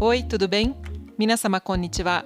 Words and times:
Oi, 0.00 0.22
tudo 0.22 0.48
bem? 0.48 0.74
Minasama 1.18 1.60
konnichiwa. 1.60 2.24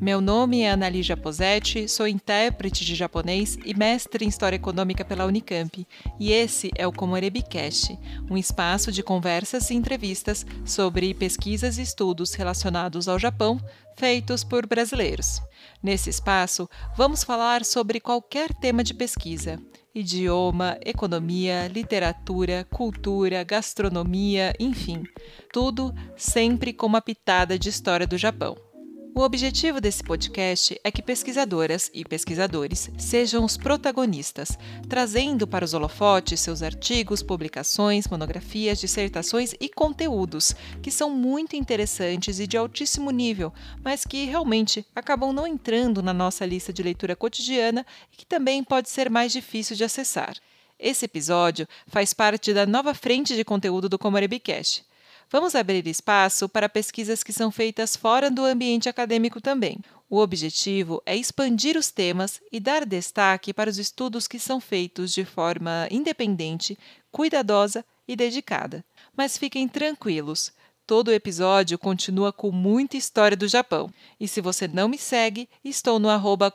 Meu 0.00 0.20
nome 0.20 0.60
é 0.60 0.70
Analígia 0.70 1.16
Posetti, 1.16 1.88
sou 1.88 2.06
intérprete 2.06 2.84
de 2.84 2.94
japonês 2.94 3.56
e 3.64 3.74
mestre 3.74 4.24
em 4.24 4.28
História 4.28 4.56
Econômica 4.56 5.04
pela 5.04 5.24
Unicamp, 5.24 5.86
e 6.18 6.32
esse 6.32 6.70
é 6.76 6.86
o 6.86 6.92
Komorebicast, 6.92 7.98
um 8.28 8.36
espaço 8.36 8.90
de 8.90 9.02
conversas 9.02 9.70
e 9.70 9.74
entrevistas 9.74 10.44
sobre 10.64 11.14
pesquisas 11.14 11.78
e 11.78 11.82
estudos 11.82 12.34
relacionados 12.34 13.08
ao 13.08 13.18
Japão 13.18 13.58
feitos 13.96 14.42
por 14.42 14.66
brasileiros. 14.66 15.40
Nesse 15.82 16.10
espaço, 16.10 16.68
vamos 16.96 17.22
falar 17.22 17.64
sobre 17.64 18.00
qualquer 18.00 18.52
tema 18.52 18.82
de 18.82 18.92
pesquisa, 18.92 19.58
idioma, 19.94 20.76
economia, 20.84 21.68
literatura, 21.68 22.66
cultura, 22.70 23.44
gastronomia, 23.44 24.52
enfim, 24.58 25.04
tudo 25.52 25.94
sempre 26.16 26.72
com 26.72 26.86
uma 26.86 27.00
pitada 27.00 27.58
de 27.58 27.68
história 27.68 28.06
do 28.06 28.18
Japão. 28.18 28.73
O 29.16 29.20
objetivo 29.20 29.80
desse 29.80 30.02
podcast 30.02 30.76
é 30.82 30.90
que 30.90 31.00
pesquisadoras 31.00 31.88
e 31.94 32.04
pesquisadores 32.04 32.90
sejam 32.98 33.44
os 33.44 33.56
protagonistas, 33.56 34.58
trazendo 34.88 35.46
para 35.46 35.64
os 35.64 35.72
holofotes 35.72 36.40
seus 36.40 36.64
artigos, 36.64 37.22
publicações, 37.22 38.08
monografias, 38.08 38.80
dissertações 38.80 39.54
e 39.60 39.68
conteúdos 39.68 40.52
que 40.82 40.90
são 40.90 41.10
muito 41.10 41.54
interessantes 41.54 42.40
e 42.40 42.46
de 42.48 42.56
altíssimo 42.56 43.12
nível, 43.12 43.52
mas 43.84 44.04
que 44.04 44.24
realmente 44.24 44.84
acabam 44.96 45.32
não 45.32 45.46
entrando 45.46 46.02
na 46.02 46.12
nossa 46.12 46.44
lista 46.44 46.72
de 46.72 46.82
leitura 46.82 47.14
cotidiana 47.14 47.86
e 48.12 48.16
que 48.16 48.26
também 48.26 48.64
pode 48.64 48.88
ser 48.88 49.08
mais 49.08 49.30
difícil 49.30 49.76
de 49.76 49.84
acessar. 49.84 50.34
Esse 50.76 51.04
episódio 51.04 51.68
faz 51.86 52.12
parte 52.12 52.52
da 52.52 52.66
nova 52.66 52.92
frente 52.92 53.36
de 53.36 53.44
conteúdo 53.44 53.88
do 53.88 53.96
Comorebicast 53.96 54.84
Vamos 55.30 55.54
abrir 55.54 55.86
espaço 55.86 56.48
para 56.48 56.68
pesquisas 56.68 57.22
que 57.22 57.32
são 57.32 57.50
feitas 57.50 57.96
fora 57.96 58.30
do 58.30 58.44
ambiente 58.44 58.88
acadêmico 58.88 59.40
também. 59.40 59.78
O 60.08 60.18
objetivo 60.18 61.02
é 61.04 61.16
expandir 61.16 61.76
os 61.76 61.90
temas 61.90 62.40
e 62.52 62.60
dar 62.60 62.84
destaque 62.84 63.52
para 63.52 63.70
os 63.70 63.78
estudos 63.78 64.28
que 64.28 64.38
são 64.38 64.60
feitos 64.60 65.12
de 65.12 65.24
forma 65.24 65.88
independente, 65.90 66.78
cuidadosa 67.10 67.84
e 68.06 68.14
dedicada. 68.14 68.84
Mas 69.16 69.38
fiquem 69.38 69.66
tranquilos, 69.66 70.52
todo 70.86 71.08
o 71.08 71.12
episódio 71.12 71.78
continua 71.78 72.32
com 72.32 72.50
muita 72.50 72.96
história 72.96 73.36
do 73.36 73.48
Japão. 73.48 73.90
E 74.20 74.28
se 74.28 74.40
você 74.40 74.68
não 74.68 74.88
me 74.88 74.98
segue, 74.98 75.48
estou 75.64 75.98
no 75.98 76.08
arroba 76.08 76.52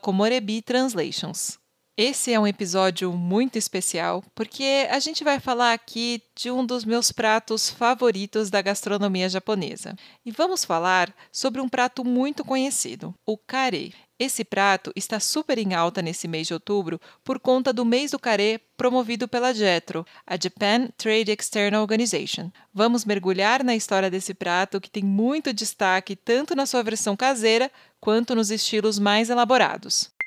Translations. 0.63 1.59
Esse 2.01 2.31
é 2.31 2.39
um 2.39 2.47
episódio 2.47 3.11
muito 3.11 3.57
especial 3.57 4.23
porque 4.33 4.87
a 4.89 4.99
gente 4.99 5.21
vai 5.21 5.37
falar 5.37 5.73
aqui 5.73 6.23
de 6.33 6.49
um 6.49 6.65
dos 6.65 6.85
meus 6.85 7.11
pratos 7.11 7.69
favoritos 7.69 8.49
da 8.49 8.61
gastronomia 8.61 9.27
japonesa. 9.27 9.97
E 10.25 10.31
vamos 10.31 10.63
falar 10.63 11.13
sobre 11.29 11.59
um 11.59 11.67
prato 11.67 12.05
muito 12.05 12.45
conhecido, 12.45 13.13
o 13.25 13.37
kare. 13.37 13.93
Esse 14.17 14.45
prato 14.45 14.93
está 14.95 15.19
super 15.19 15.57
em 15.57 15.73
alta 15.73 16.01
nesse 16.01 16.25
mês 16.25 16.47
de 16.47 16.53
outubro 16.53 17.01
por 17.21 17.37
conta 17.37 17.73
do 17.73 17.83
mês 17.83 18.11
do 18.11 18.19
kare 18.19 18.61
promovido 18.77 19.27
pela 19.27 19.53
JETRO, 19.53 20.05
a 20.25 20.37
Japan 20.41 20.87
Trade 20.95 21.33
External 21.37 21.81
Organization. 21.81 22.49
Vamos 22.73 23.03
mergulhar 23.03 23.61
na 23.61 23.75
história 23.75 24.09
desse 24.09 24.33
prato 24.33 24.79
que 24.79 24.89
tem 24.89 25.03
muito 25.03 25.51
destaque 25.51 26.15
tanto 26.15 26.55
na 26.55 26.65
sua 26.65 26.81
versão 26.81 27.17
caseira 27.17 27.69
quanto 27.99 28.33
nos 28.33 28.51
estilos 28.51 28.97
mais 28.97 29.29
elaborados. 29.29 30.17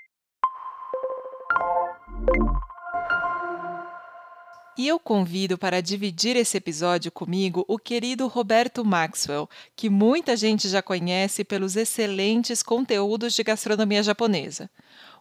E 4.76 4.88
eu 4.88 4.98
convido 4.98 5.58
para 5.58 5.82
dividir 5.82 6.34
esse 6.34 6.56
episódio 6.56 7.12
comigo 7.12 7.62
o 7.68 7.78
querido 7.78 8.26
Roberto 8.26 8.82
Maxwell, 8.82 9.46
que 9.76 9.90
muita 9.90 10.34
gente 10.34 10.66
já 10.66 10.80
conhece 10.80 11.44
pelos 11.44 11.76
excelentes 11.76 12.62
conteúdos 12.62 13.34
de 13.34 13.42
gastronomia 13.42 14.02
japonesa. 14.02 14.70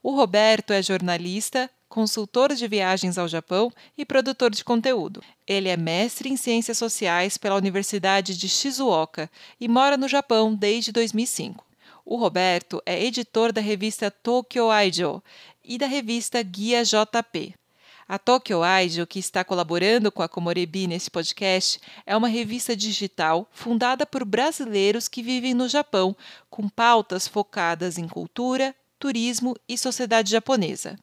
O 0.02 0.16
Roberto 0.16 0.72
é 0.72 0.82
jornalista, 0.82 1.70
consultor 1.90 2.56
de 2.56 2.66
viagens 2.66 3.18
ao 3.18 3.28
Japão 3.28 3.70
e 3.98 4.06
produtor 4.06 4.52
de 4.52 4.64
conteúdo. 4.64 5.22
Ele 5.46 5.68
é 5.68 5.76
mestre 5.76 6.30
em 6.30 6.38
Ciências 6.38 6.78
Sociais 6.78 7.38
pela 7.38 7.58
Universidade 7.58 8.38
de 8.38 8.48
Shizuoka 8.48 9.30
e 9.60 9.68
mora 9.68 9.98
no 9.98 10.08
Japão 10.08 10.56
desde 10.56 10.94
2005. 10.94 11.66
O 12.06 12.16
Roberto 12.16 12.82
é 12.86 13.04
editor 13.04 13.52
da 13.52 13.60
revista 13.60 14.10
Tokyo 14.10 14.72
Aijo 14.72 15.22
e 15.62 15.78
da 15.78 15.88
revista 15.88 16.42
Guia 16.42 16.84
JP. 16.86 17.54
A 18.12 18.20
Tokyo 18.20 18.62
Aijo, 18.62 19.08
que 19.08 19.20
está 19.20 19.42
colaborando 19.42 20.12
com 20.12 20.22
a 20.22 20.28
Komorebi 20.28 20.86
nesse 20.86 21.10
podcast, 21.10 21.80
é 22.06 22.14
uma 22.14 22.28
revista 22.28 22.76
digital 22.76 23.48
fundada 23.54 24.06
por 24.06 24.26
brasileiros 24.26 25.08
que 25.08 25.24
vivem 25.24 25.54
no 25.54 25.70
Japão, 25.70 26.14
com 26.50 26.68
pautas 26.68 27.26
focadas 27.26 27.98
em 27.98 28.10
cultura, 28.10 28.76
turismo 29.00 29.56
e 29.66 29.78
sociedade 29.78 30.30
japonesa. 30.30 31.00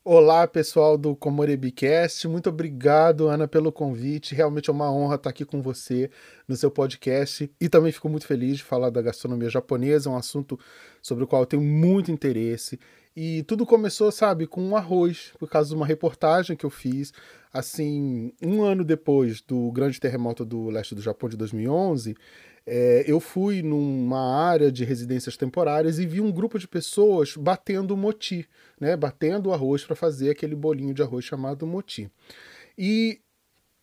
Olá, 0.04 0.48
pessoal 0.48 0.98
do 0.98 1.16
Comorebicast. 1.16 2.28
Muito 2.28 2.50
obrigado, 2.50 3.28
Ana, 3.28 3.48
pelo 3.48 3.72
convite. 3.72 4.34
Realmente 4.34 4.70
é 4.70 4.74
uma 4.74 4.92
honra 4.92 5.16
estar 5.16 5.30
aqui 5.30 5.46
com 5.46 5.62
você 5.62 6.10
no 6.48 6.56
seu 6.56 6.72
podcast. 6.72 7.50
E 7.62 7.70
também 7.70 7.92
fico 7.92 8.10
muito 8.10 8.26
feliz 8.26 8.58
de 8.58 8.64
falar 8.64 8.90
da 8.90 9.02
gastronomia 9.02 9.50
japonesa, 9.50 10.10
um 10.10 10.18
assunto 10.18 10.60
sobre 11.02 11.24
o 11.24 11.28
qual 11.28 11.44
eu 11.44 11.46
tenho 11.46 11.62
muito 11.62 12.12
interesse. 12.12 12.80
E 13.22 13.44
tudo 13.44 13.66
começou, 13.66 14.13
sabe, 14.13 14.47
com 14.47 14.63
um 14.63 14.78
arroz, 14.78 15.34
por 15.38 15.50
causa 15.50 15.68
de 15.68 15.75
uma 15.75 15.85
reportagem 15.85 16.56
que 16.56 16.66
eu 16.66 16.69
fiz, 16.69 17.12
assim, 17.52 18.31
um 18.41 18.62
ano 18.62 18.81
depois 18.81 19.41
do 19.41 19.69
grande 19.74 20.00
terremoto 20.00 20.46
do 20.46 20.69
leste 20.69 20.96
do 20.96 21.02
Japão 21.02 21.28
de 21.28 21.35
2011. 21.35 22.16
É, 22.66 23.03
eu 23.06 23.19
fui 23.19 23.62
numa 23.62 24.41
área 24.41 24.72
de 24.72 24.85
residências 24.85 25.35
temporárias 25.35 26.00
e 26.00 26.06
vi 26.06 26.22
um 26.22 26.31
grupo 26.31 26.57
de 26.57 26.66
pessoas 26.66 27.35
batendo 27.35 27.97
moti, 27.97 28.47
né, 28.80 28.96
batendo 28.96 29.50
o 29.50 29.53
arroz 29.53 29.84
para 29.84 29.97
fazer 29.97 30.30
aquele 30.30 30.56
bolinho 30.56 30.94
de 30.94 31.03
arroz 31.03 31.25
chamado 31.25 31.68
moti. 31.68 32.10
E 32.77 33.19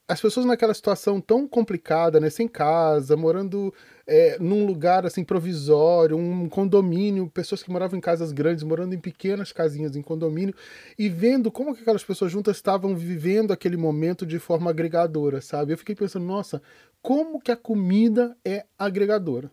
as 0.08 0.20
pessoas 0.20 0.46
naquela 0.46 0.72
situação 0.72 1.20
tão 1.20 1.48
complicada, 1.48 2.20
né, 2.20 2.30
sem 2.30 2.46
casa, 2.46 3.16
morando 3.16 3.74
é, 4.06 4.38
num 4.38 4.64
lugar 4.64 5.04
assim 5.04 5.24
provisório, 5.24 6.16
um 6.16 6.48
condomínio, 6.48 7.28
pessoas 7.28 7.60
que 7.62 7.70
moravam 7.70 7.98
em 7.98 8.00
casas 8.00 8.30
grandes, 8.30 8.62
morando 8.62 8.94
em 8.94 9.00
pequenas 9.00 9.50
casinhas 9.50 9.96
em 9.96 10.02
condomínio, 10.02 10.54
e 10.96 11.08
vendo 11.08 11.50
como 11.50 11.74
que 11.74 11.82
aquelas 11.82 12.04
pessoas 12.04 12.30
juntas 12.30 12.56
estavam 12.56 12.94
vivendo 12.94 13.52
aquele 13.52 13.76
momento 13.76 14.24
de 14.24 14.38
forma 14.38 14.70
agregadora, 14.70 15.40
sabe? 15.40 15.72
Eu 15.72 15.78
fiquei 15.78 15.96
pensando, 15.96 16.24
nossa, 16.24 16.62
como 17.02 17.40
que 17.40 17.50
a 17.50 17.56
comida 17.56 18.36
é 18.44 18.64
agregadora? 18.78 19.50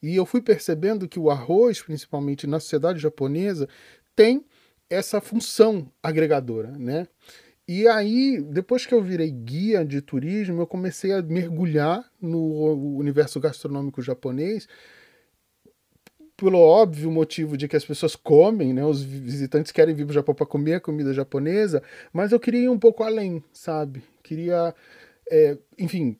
E 0.00 0.14
eu 0.14 0.24
fui 0.24 0.40
percebendo 0.40 1.08
que 1.08 1.18
o 1.18 1.28
arroz, 1.28 1.82
principalmente 1.82 2.46
na 2.46 2.60
sociedade 2.60 3.00
japonesa, 3.00 3.68
tem 4.14 4.44
essa 4.88 5.20
função 5.20 5.90
agregadora, 6.00 6.70
né? 6.78 7.08
E 7.68 7.86
aí, 7.86 8.40
depois 8.40 8.86
que 8.86 8.94
eu 8.94 9.02
virei 9.02 9.30
guia 9.30 9.84
de 9.84 10.00
turismo, 10.00 10.62
eu 10.62 10.66
comecei 10.66 11.12
a 11.12 11.20
mergulhar 11.20 12.02
no 12.18 12.96
universo 12.96 13.38
gastronômico 13.38 14.00
japonês, 14.00 14.66
pelo 16.34 16.58
óbvio 16.58 17.10
motivo 17.10 17.58
de 17.58 17.68
que 17.68 17.76
as 17.76 17.84
pessoas 17.84 18.16
comem, 18.16 18.72
né? 18.72 18.82
Os 18.86 19.02
visitantes 19.02 19.70
querem 19.70 19.94
vir 19.94 20.06
para 20.06 20.12
o 20.12 20.14
Japão 20.14 20.34
para 20.34 20.46
comer 20.46 20.74
a 20.74 20.80
comida 20.80 21.12
japonesa, 21.12 21.82
mas 22.10 22.32
eu 22.32 22.40
queria 22.40 22.62
ir 22.62 22.68
um 22.70 22.78
pouco 22.78 23.02
além, 23.02 23.44
sabe? 23.52 24.02
Queria, 24.22 24.74
é, 25.30 25.58
enfim, 25.78 26.16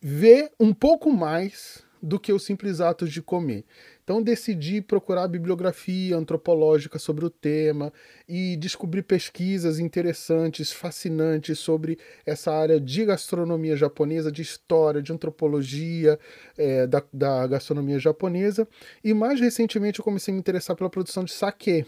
ver 0.00 0.52
um 0.60 0.72
pouco 0.72 1.10
mais 1.10 1.84
do 2.00 2.20
que 2.20 2.32
o 2.32 2.38
simples 2.38 2.80
ato 2.80 3.08
de 3.08 3.20
comer. 3.20 3.64
Então 4.08 4.22
decidi 4.22 4.80
procurar 4.80 5.28
bibliografia 5.28 6.16
antropológica 6.16 6.98
sobre 6.98 7.26
o 7.26 7.30
tema 7.30 7.92
e 8.26 8.56
descobri 8.56 9.02
pesquisas 9.02 9.78
interessantes, 9.78 10.72
fascinantes 10.72 11.58
sobre 11.58 11.98
essa 12.24 12.50
área 12.50 12.80
de 12.80 13.04
gastronomia 13.04 13.76
japonesa, 13.76 14.32
de 14.32 14.40
história, 14.40 15.02
de 15.02 15.12
antropologia 15.12 16.18
é, 16.56 16.86
da, 16.86 17.04
da 17.12 17.46
gastronomia 17.48 17.98
japonesa. 17.98 18.66
E 19.04 19.12
mais 19.12 19.40
recentemente 19.40 19.98
eu 19.98 20.04
comecei 20.06 20.32
a 20.32 20.34
me 20.34 20.40
interessar 20.40 20.74
pela 20.74 20.88
produção 20.88 21.22
de 21.22 21.32
sake. 21.32 21.84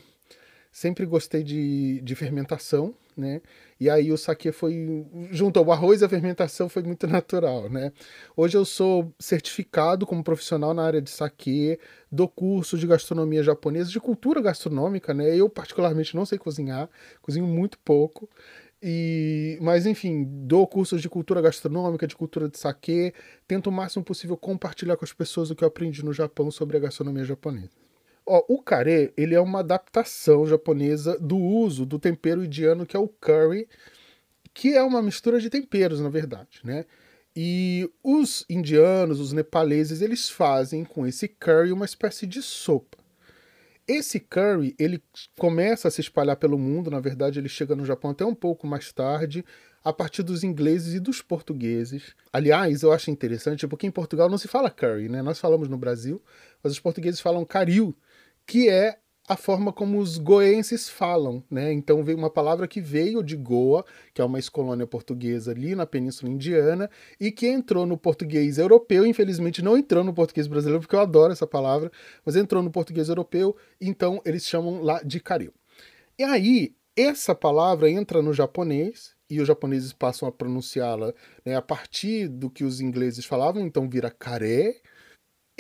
Sempre 0.73 1.05
gostei 1.05 1.43
de, 1.43 2.01
de 2.01 2.15
fermentação, 2.15 2.95
né? 3.17 3.43
E 3.79 3.91
aí 3.91 4.13
o 4.13 4.17
saque 4.17 4.53
foi 4.53 5.05
junto 5.33 5.59
ao 5.59 5.73
arroz 5.73 6.03
a 6.03 6.09
fermentação 6.09 6.69
foi 6.69 6.83
muito 6.83 7.07
natural, 7.09 7.69
né? 7.69 7.93
Hoje 8.37 8.57
eu 8.57 8.65
sou 8.65 9.13
certificado 9.19 10.07
como 10.07 10.23
profissional 10.23 10.73
na 10.73 10.85
área 10.85 11.03
de 11.03 11.11
saque, 11.11 11.79
do 12.11 12.29
curso 12.29 12.79
de 12.79 12.87
gastronomia 12.87 13.43
japonesa, 13.43 13.91
de 13.91 13.99
cultura 14.01 14.41
gastronômica, 14.41 15.13
né? 15.13 15.35
Eu 15.37 15.49
particularmente 15.49 16.15
não 16.15 16.25
sei 16.25 16.39
cozinhar, 16.39 16.89
cozinho 17.21 17.47
muito 17.47 17.79
pouco. 17.81 18.29
E, 18.83 19.59
mas 19.61 19.85
enfim, 19.87 20.25
dou 20.47 20.67
cursos 20.67 21.03
de 21.03 21.09
cultura 21.09 21.43
gastronômica, 21.43 22.07
de 22.07 22.17
cultura 22.17 22.49
de 22.49 22.59
saque, 22.59 23.13
tento 23.47 23.67
o 23.69 23.73
máximo 23.73 24.05
possível 24.05 24.37
compartilhar 24.37 24.97
com 24.97 25.05
as 25.05 25.13
pessoas 25.13 25.51
o 25.51 25.55
que 25.55 25.65
eu 25.65 25.69
aprendi 25.69 26.03
no 26.05 26.13
Japão 26.13 26.51
sobre 26.51 26.77
a 26.79 26.81
gastronomia 26.81 27.25
japonesa. 27.25 27.90
Ó, 28.33 28.45
o 28.49 28.63
kare, 28.63 29.13
ele 29.17 29.35
é 29.35 29.41
uma 29.41 29.59
adaptação 29.59 30.47
japonesa 30.47 31.19
do 31.19 31.37
uso 31.37 31.85
do 31.85 31.99
tempero 31.99 32.45
indiano 32.45 32.87
que 32.87 32.97
é 32.97 33.01
o 33.01 33.09
curry, 33.09 33.69
que 34.55 34.77
é 34.77 34.83
uma 34.85 35.03
mistura 35.03 35.41
de 35.41 35.51
temperos, 35.51 35.99
na 36.01 36.09
verdade, 36.09 36.61
né? 36.63 36.85
E 37.35 37.91
os 38.05 38.45
indianos, 38.49 39.19
os 39.19 39.33
nepaleses, 39.33 40.01
eles 40.01 40.31
fazem 40.31 40.85
com 40.85 41.05
esse 41.05 41.27
curry 41.27 41.73
uma 41.73 41.85
espécie 41.85 42.25
de 42.25 42.41
sopa. 42.41 42.99
Esse 43.89 44.21
curry, 44.21 44.77
ele 44.79 45.03
começa 45.37 45.89
a 45.89 45.91
se 45.91 46.01
espalhar 46.01 46.37
pelo 46.37 46.57
mundo, 46.57 46.89
na 46.89 47.01
verdade 47.01 47.41
ele 47.41 47.49
chega 47.49 47.75
no 47.75 47.85
Japão 47.85 48.13
até 48.13 48.25
um 48.25 48.35
pouco 48.35 48.65
mais 48.65 48.93
tarde, 48.93 49.45
a 49.83 49.93
partir 49.93 50.23
dos 50.23 50.45
ingleses 50.45 50.95
e 50.95 51.01
dos 51.01 51.21
portugueses. 51.21 52.15
Aliás, 52.33 52.83
eu 52.83 52.93
acho 52.93 53.11
interessante 53.11 53.67
porque 53.67 53.89
em 53.89 53.91
Portugal 53.91 54.29
não 54.29 54.39
se 54.39 54.47
fala 54.47 54.71
curry, 54.71 55.09
né? 55.09 55.21
Nós 55.21 55.41
falamos 55.41 55.69
no 55.69 55.77
Brasil, 55.77 56.23
mas 56.63 56.73
os 56.73 56.79
portugueses 56.79 57.19
falam 57.19 57.45
caril, 57.45 57.93
que 58.51 58.69
é 58.69 58.99
a 59.29 59.37
forma 59.37 59.73
como 59.73 60.01
os 60.01 60.19
goenses 60.19 60.89
falam, 60.89 61.41
né? 61.49 61.73
Então 61.73 62.03
veio 62.03 62.19
uma 62.19 62.29
palavra 62.29 62.67
que 62.67 62.81
veio 62.81 63.23
de 63.23 63.37
Goa, 63.37 63.85
que 64.13 64.21
é 64.21 64.25
uma 64.25 64.39
ex-colônia 64.39 64.89
portuguesa 64.89 65.53
ali 65.53 65.77
na 65.77 65.87
Península 65.87 66.33
Indiana, 66.33 66.91
e 67.21 67.31
que 67.31 67.47
entrou 67.47 67.87
no 67.87 67.97
português 67.97 68.59
europeu, 68.59 69.07
infelizmente 69.07 69.63
não 69.63 69.79
entrou 69.79 70.03
no 70.03 70.13
português 70.13 70.49
brasileiro, 70.49 70.81
porque 70.81 70.97
eu 70.97 71.01
adoro 71.01 71.33
essa 71.33 71.47
palavra, 71.47 71.93
mas 72.27 72.35
entrou 72.35 72.61
no 72.61 72.73
português 72.73 73.09
europeu, 73.09 73.57
então 73.81 74.21
eles 74.25 74.45
chamam 74.45 74.83
lá 74.83 75.01
de 75.01 75.21
caril. 75.21 75.55
E 76.19 76.25
aí, 76.25 76.75
essa 76.97 77.33
palavra 77.33 77.89
entra 77.89 78.21
no 78.21 78.33
japonês, 78.33 79.15
e 79.31 79.41
os 79.41 79.47
japoneses 79.47 79.93
passam 79.93 80.27
a 80.27 80.33
pronunciá-la 80.33 81.15
né, 81.47 81.55
a 81.55 81.63
partir 81.63 82.27
do 82.27 82.51
que 82.51 82.65
os 82.65 82.81
ingleses 82.81 83.25
falavam, 83.25 83.65
então 83.65 83.89
vira 83.89 84.11
kare, 84.11 84.83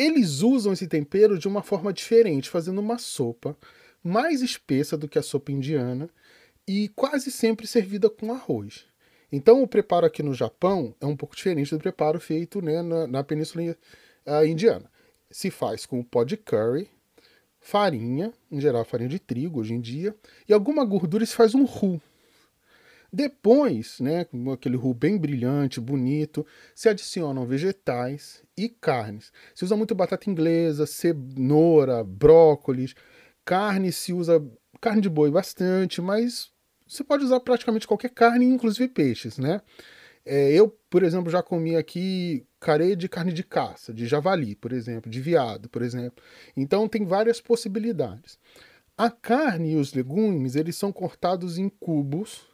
eles 0.00 0.41
usam 0.41 0.73
esse 0.73 0.87
tempero 0.87 1.38
de 1.38 1.47
uma 1.47 1.62
forma 1.62 1.93
diferente, 1.93 2.49
fazendo 2.49 2.81
uma 2.81 2.97
sopa 2.97 3.55
mais 4.02 4.41
espessa 4.41 4.97
do 4.97 5.06
que 5.06 5.19
a 5.19 5.23
sopa 5.23 5.52
indiana 5.52 6.08
e 6.67 6.88
quase 6.88 7.31
sempre 7.31 7.67
servida 7.67 8.08
com 8.08 8.32
arroz. 8.32 8.87
Então, 9.31 9.62
o 9.62 9.69
preparo 9.69 10.06
aqui 10.06 10.23
no 10.23 10.32
Japão 10.32 10.94
é 11.02 11.05
um 11.05 11.14
pouco 11.14 11.37
diferente 11.37 11.75
do 11.75 11.79
preparo 11.79 12.19
feito 12.19 12.62
né, 12.62 12.81
na, 12.81 13.06
na 13.06 13.23
Península 13.23 13.76
uh, 14.26 14.44
Indiana. 14.47 14.91
Se 15.31 15.50
faz 15.50 15.85
com 15.85 16.03
pó 16.03 16.25
de 16.25 16.38
curry, 16.38 16.88
farinha, 17.61 18.32
em 18.50 18.58
geral 18.58 18.87
farinha 18.87 19.11
de 19.11 19.19
trigo 19.19 19.61
hoje 19.61 19.75
em 19.75 19.81
dia, 19.82 20.17
e 20.49 20.55
alguma 20.55 20.82
gordura 20.82 21.26
se 21.26 21.35
faz 21.35 21.55
um 21.55 21.64
roux. 21.64 22.00
Depois, 23.12 23.98
né, 24.00 24.24
com 24.24 24.52
aquele 24.52 24.78
bem 24.94 25.18
brilhante, 25.18 25.80
bonito, 25.80 26.46
se 26.74 26.88
adicionam 26.88 27.44
vegetais 27.46 28.42
e 28.56 28.68
carnes. 28.68 29.32
Se 29.54 29.64
usa 29.64 29.76
muito 29.76 29.94
batata 29.94 30.30
inglesa, 30.30 30.86
cenoura, 30.86 32.04
brócolis. 32.04 32.94
Carne 33.44 33.90
se 33.90 34.12
usa 34.12 34.40
carne 34.80 35.00
de 35.02 35.08
boi 35.08 35.30
bastante, 35.30 36.00
mas 36.00 36.50
você 36.86 37.04
pode 37.04 37.24
usar 37.24 37.40
praticamente 37.40 37.86
qualquer 37.86 38.10
carne, 38.10 38.46
inclusive 38.46 38.88
peixes, 38.88 39.38
né? 39.38 39.60
É, 40.24 40.52
eu, 40.52 40.68
por 40.88 41.02
exemplo, 41.02 41.30
já 41.30 41.42
comi 41.42 41.76
aqui 41.76 42.46
carê 42.60 42.94
de 42.94 43.08
carne 43.08 43.32
de 43.32 43.42
caça, 43.42 43.92
de 43.92 44.06
javali, 44.06 44.54
por 44.54 44.72
exemplo, 44.72 45.10
de 45.10 45.20
viado, 45.20 45.68
por 45.68 45.82
exemplo. 45.82 46.22
Então 46.56 46.88
tem 46.88 47.04
várias 47.04 47.40
possibilidades. 47.40 48.38
A 48.96 49.10
carne 49.10 49.72
e 49.72 49.76
os 49.76 49.94
legumes, 49.94 50.56
eles 50.56 50.76
são 50.76 50.92
cortados 50.92 51.56
em 51.58 51.68
cubos, 51.68 52.50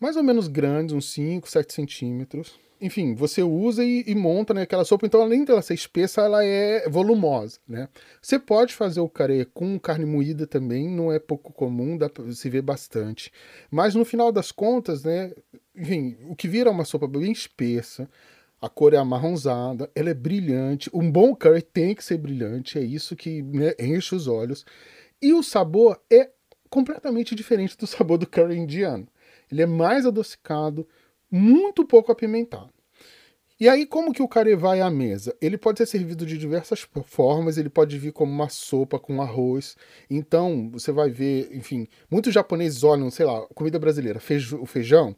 mais 0.00 0.16
ou 0.16 0.22
menos 0.22 0.48
grandes, 0.48 0.94
uns 0.94 1.10
5, 1.12 1.48
7 1.48 1.72
centímetros. 1.72 2.58
Enfim, 2.80 3.14
você 3.14 3.42
usa 3.42 3.84
e, 3.84 4.04
e, 4.06 4.14
monta 4.14 4.54
né, 4.54 4.62
aquela 4.62 4.84
sopa, 4.84 5.04
então 5.04 5.20
além 5.20 5.44
dela 5.44 5.60
ser 5.60 5.74
espessa, 5.74 6.20
ela 6.22 6.44
é 6.44 6.88
volumosa, 6.88 7.58
né? 7.66 7.88
Você 8.22 8.38
pode 8.38 8.72
fazer 8.72 9.00
o 9.00 9.08
carê 9.08 9.44
com 9.44 9.80
carne 9.80 10.04
moída 10.04 10.46
também, 10.46 10.88
não 10.88 11.10
é 11.10 11.18
pouco 11.18 11.52
comum, 11.52 11.96
dá 11.98 12.08
pra 12.08 12.30
se 12.30 12.48
ver 12.48 12.62
bastante. 12.62 13.32
Mas 13.68 13.96
no 13.96 14.04
final 14.04 14.30
das 14.30 14.52
contas, 14.52 15.02
né, 15.02 15.32
enfim, 15.74 16.16
o 16.28 16.36
que 16.36 16.46
vira 16.46 16.70
uma 16.70 16.84
sopa 16.84 17.08
bem 17.08 17.32
espessa, 17.32 18.08
a 18.60 18.68
cor 18.68 18.94
é 18.94 18.96
amarronzada, 18.96 19.90
ela 19.94 20.10
é 20.10 20.14
brilhante. 20.14 20.88
Um 20.94 21.10
bom 21.10 21.34
curry 21.34 21.62
tem 21.62 21.96
que 21.96 22.04
ser 22.04 22.18
brilhante, 22.18 22.78
é 22.78 22.82
isso 22.82 23.16
que 23.16 23.42
né, 23.42 23.74
enche 23.78 24.14
os 24.14 24.28
olhos. 24.28 24.64
E 25.20 25.32
o 25.32 25.42
sabor 25.42 26.00
é 26.08 26.30
completamente 26.70 27.34
diferente 27.34 27.76
do 27.76 27.86
sabor 27.88 28.18
do 28.18 28.26
curry 28.26 28.56
indiano. 28.56 29.08
Ele 29.50 29.62
é 29.62 29.66
mais 29.66 30.06
adocicado, 30.06 30.86
muito 31.30 31.86
pouco 31.86 32.12
apimentado. 32.12 32.72
E 33.60 33.68
aí, 33.68 33.84
como 33.84 34.12
que 34.12 34.22
o 34.22 34.28
carê 34.28 34.54
vai 34.54 34.80
à 34.80 34.88
mesa? 34.88 35.36
Ele 35.40 35.58
pode 35.58 35.78
ser 35.78 35.86
servido 35.86 36.24
de 36.24 36.38
diversas 36.38 36.86
formas, 37.04 37.58
ele 37.58 37.68
pode 37.68 37.98
vir 37.98 38.12
como 38.12 38.30
uma 38.30 38.48
sopa 38.48 39.00
com 39.00 39.20
arroz. 39.20 39.76
Então, 40.08 40.70
você 40.70 40.92
vai 40.92 41.10
ver, 41.10 41.48
enfim, 41.52 41.88
muitos 42.08 42.32
japoneses 42.32 42.84
olham, 42.84 43.10
sei 43.10 43.26
lá, 43.26 43.44
comida 43.54 43.76
brasileira, 43.76 44.20
o 44.60 44.66
feijão, 44.66 45.16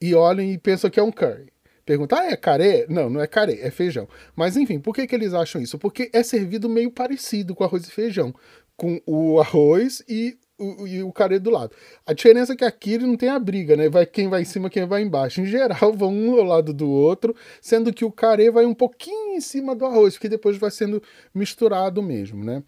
e 0.00 0.14
olham 0.14 0.44
e 0.44 0.56
pensam 0.56 0.88
que 0.88 1.00
é 1.00 1.02
um 1.02 1.10
curry. 1.10 1.52
Pergunta, 1.84 2.20
ah, 2.20 2.30
é 2.30 2.36
carê? 2.36 2.86
Não, 2.88 3.10
não 3.10 3.20
é 3.20 3.26
carê, 3.26 3.58
é 3.60 3.72
feijão. 3.72 4.08
Mas 4.36 4.56
enfim, 4.56 4.78
por 4.78 4.94
que, 4.94 5.08
que 5.08 5.14
eles 5.16 5.34
acham 5.34 5.60
isso? 5.60 5.76
Porque 5.76 6.08
é 6.12 6.22
servido 6.22 6.68
meio 6.68 6.92
parecido 6.92 7.56
com 7.56 7.64
arroz 7.64 7.88
e 7.88 7.90
feijão. 7.90 8.32
Com 8.76 9.00
o 9.04 9.40
arroz 9.40 10.00
e 10.08 10.38
o, 10.60 10.86
e 10.86 11.02
o 11.02 11.12
carê 11.12 11.38
do 11.38 11.50
lado. 11.50 11.74
A 12.06 12.12
diferença 12.12 12.52
é 12.52 12.56
que 12.56 12.64
aqui 12.64 12.94
ele 12.94 13.06
não 13.06 13.16
tem 13.16 13.28
a 13.28 13.38
briga, 13.38 13.76
né? 13.76 13.88
Vai 13.88 14.04
quem 14.04 14.28
vai 14.28 14.42
em 14.42 14.44
cima, 14.44 14.68
quem 14.68 14.86
vai 14.86 15.02
embaixo. 15.02 15.40
Em 15.40 15.46
geral, 15.46 15.92
vão 15.92 16.12
um 16.12 16.38
ao 16.38 16.44
lado 16.44 16.72
do 16.72 16.90
outro, 16.90 17.34
sendo 17.60 17.92
que 17.92 18.04
o 18.04 18.12
carê 18.12 18.50
vai 18.50 18.66
um 18.66 18.74
pouquinho 18.74 19.36
em 19.36 19.40
cima 19.40 19.74
do 19.74 19.86
arroz, 19.86 20.14
porque 20.14 20.28
depois 20.28 20.56
vai 20.56 20.70
sendo 20.70 21.02
misturado 21.34 22.02
mesmo, 22.02 22.44
né? 22.44 22.62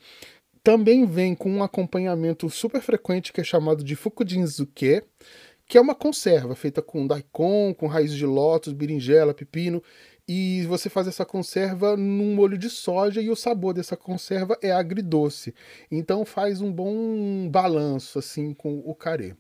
Também 0.63 1.05
vem 1.05 1.35
com 1.35 1.51
um 1.51 1.63
acompanhamento 1.63 2.49
super 2.49 2.81
frequente 2.81 3.33
que 3.33 3.41
é 3.41 3.45
chamado 3.45 3.83
de 3.83 3.97
fukujinzuke, 3.97 5.03
que 5.67 5.77
é 5.77 5.81
uma 5.81 5.95
conserva 5.95 6.55
feita 6.55 6.81
com 6.81 7.07
daikon, 7.07 7.75
com 7.75 7.87
raiz 7.87 8.13
de 8.13 8.27
lótus, 8.27 8.73
berinjela, 8.73 9.35
pepino 9.35 9.83
e 10.29 10.65
você 10.67 10.89
faz 10.89 11.07
essa 11.07 11.25
conserva 11.25 11.97
num 11.97 12.35
molho 12.35 12.57
de 12.57 12.71
soja 12.71 13.21
e 13.21 13.31
o 13.31 13.37
sabor 13.37 13.75
dessa 13.75 13.97
conserva 13.97 14.57
é 14.63 14.71
agridoce. 14.71 15.55
Então 15.91 16.25
faz 16.25 16.61
um 16.61 16.73
bom 16.73 17.49
balanço 17.51 18.19
assim 18.19 18.55
com 18.55 18.79
o 18.79 18.95
carê. 18.95 19.35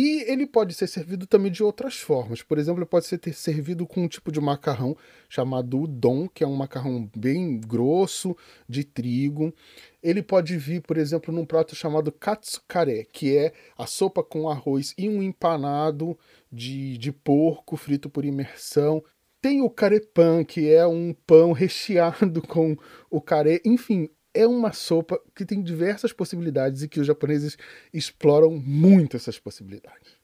E 0.00 0.22
ele 0.30 0.46
pode 0.46 0.74
ser 0.74 0.86
servido 0.86 1.26
também 1.26 1.50
de 1.50 1.60
outras 1.60 1.96
formas. 1.96 2.40
Por 2.40 2.56
exemplo, 2.56 2.78
ele 2.78 2.88
pode 2.88 3.04
ser 3.06 3.20
servido 3.34 3.84
com 3.84 4.02
um 4.02 4.06
tipo 4.06 4.30
de 4.30 4.40
macarrão 4.40 4.96
chamado 5.28 5.80
udon, 5.80 6.28
que 6.28 6.44
é 6.44 6.46
um 6.46 6.54
macarrão 6.54 7.10
bem 7.16 7.58
grosso 7.58 8.36
de 8.68 8.84
trigo. 8.84 9.52
Ele 10.00 10.22
pode 10.22 10.56
vir, 10.56 10.82
por 10.82 10.96
exemplo, 10.96 11.34
num 11.34 11.44
prato 11.44 11.74
chamado 11.74 12.12
katsukare, 12.12 13.08
que 13.12 13.36
é 13.36 13.52
a 13.76 13.86
sopa 13.86 14.22
com 14.22 14.48
arroz 14.48 14.94
e 14.96 15.08
um 15.08 15.20
empanado 15.20 16.16
de, 16.52 16.96
de 16.96 17.10
porco 17.10 17.76
frito 17.76 18.08
por 18.08 18.24
imersão. 18.24 19.02
Tem 19.40 19.62
o 19.62 19.70
carepan, 19.70 20.44
que 20.44 20.68
é 20.68 20.86
um 20.86 21.14
pão 21.26 21.52
recheado 21.52 22.42
com 22.46 22.76
o 23.10 23.20
carê. 23.20 23.62
Enfim, 23.64 24.08
é 24.34 24.46
uma 24.46 24.72
sopa 24.72 25.20
que 25.34 25.44
tem 25.44 25.62
diversas 25.62 26.12
possibilidades 26.12 26.82
e 26.82 26.88
que 26.88 27.00
os 27.00 27.06
japoneses 27.06 27.56
exploram 27.92 28.50
muito 28.50 29.16
essas 29.16 29.38
possibilidades. 29.38 30.18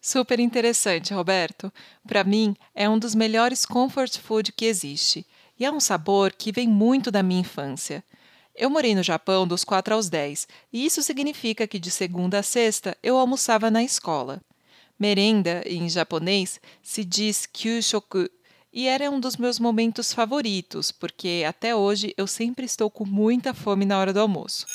Super 0.00 0.38
interessante, 0.38 1.14
Roberto. 1.14 1.72
Para 2.06 2.24
mim, 2.24 2.54
é 2.74 2.88
um 2.88 2.98
dos 2.98 3.14
melhores 3.14 3.64
comfort 3.64 4.18
food 4.18 4.52
que 4.52 4.66
existe. 4.66 5.26
E 5.58 5.64
é 5.64 5.70
um 5.70 5.80
sabor 5.80 6.32
que 6.32 6.52
vem 6.52 6.68
muito 6.68 7.10
da 7.10 7.22
minha 7.22 7.40
infância. 7.40 8.04
Eu 8.54 8.70
morei 8.70 8.94
no 8.94 9.02
Japão 9.02 9.46
dos 9.46 9.64
4 9.64 9.94
aos 9.94 10.08
10, 10.08 10.46
e 10.72 10.84
isso 10.86 11.02
significa 11.02 11.66
que 11.66 11.78
de 11.78 11.90
segunda 11.90 12.38
a 12.38 12.42
sexta 12.42 12.96
eu 13.02 13.16
almoçava 13.16 13.70
na 13.70 13.82
escola. 13.82 14.40
Merenda, 14.98 15.62
em 15.66 15.88
japonês, 15.88 16.60
se 16.80 17.04
diz 17.04 17.46
kyushoku, 17.46 18.28
e 18.74 18.88
era 18.88 19.08
um 19.08 19.20
dos 19.20 19.36
meus 19.36 19.60
momentos 19.60 20.12
favoritos, 20.12 20.90
porque 20.90 21.44
até 21.46 21.76
hoje 21.76 22.12
eu 22.18 22.26
sempre 22.26 22.66
estou 22.66 22.90
com 22.90 23.06
muita 23.06 23.54
fome 23.54 23.84
na 23.84 23.96
hora 23.96 24.12
do 24.12 24.18
almoço. 24.18 24.66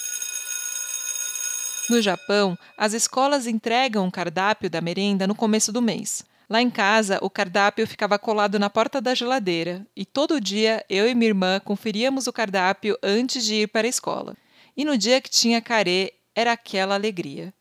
No 1.90 2.02
Japão, 2.02 2.58
as 2.78 2.94
escolas 2.94 3.46
entregam 3.46 4.08
o 4.08 4.12
cardápio 4.12 4.70
da 4.70 4.80
merenda 4.80 5.28
no 5.28 5.36
começo 5.36 5.74
do 5.74 5.82
mês. 5.82 6.24
Lá 6.50 6.62
em 6.62 6.70
casa, 6.70 7.20
o 7.22 7.30
cardápio 7.30 7.86
ficava 7.86 8.18
colado 8.18 8.58
na 8.58 8.70
porta 8.70 9.02
da 9.02 9.14
geladeira 9.14 9.86
e 9.94 10.06
todo 10.06 10.40
dia 10.40 10.84
eu 10.90 11.06
e 11.06 11.14
minha 11.14 11.32
irmã 11.32 11.60
conferíamos 11.60 12.26
o 12.26 12.34
cardápio 12.34 12.98
antes 13.04 13.44
de 13.44 13.56
ir 13.56 13.68
para 13.68 13.86
a 13.86 13.90
escola. 13.90 14.34
E 14.78 14.86
no 14.86 14.98
dia 14.98 15.20
que 15.20 15.30
tinha 15.30 15.62
carê, 15.62 16.14
era 16.34 16.54
aquela 16.54 16.96
alegria. 16.96 17.54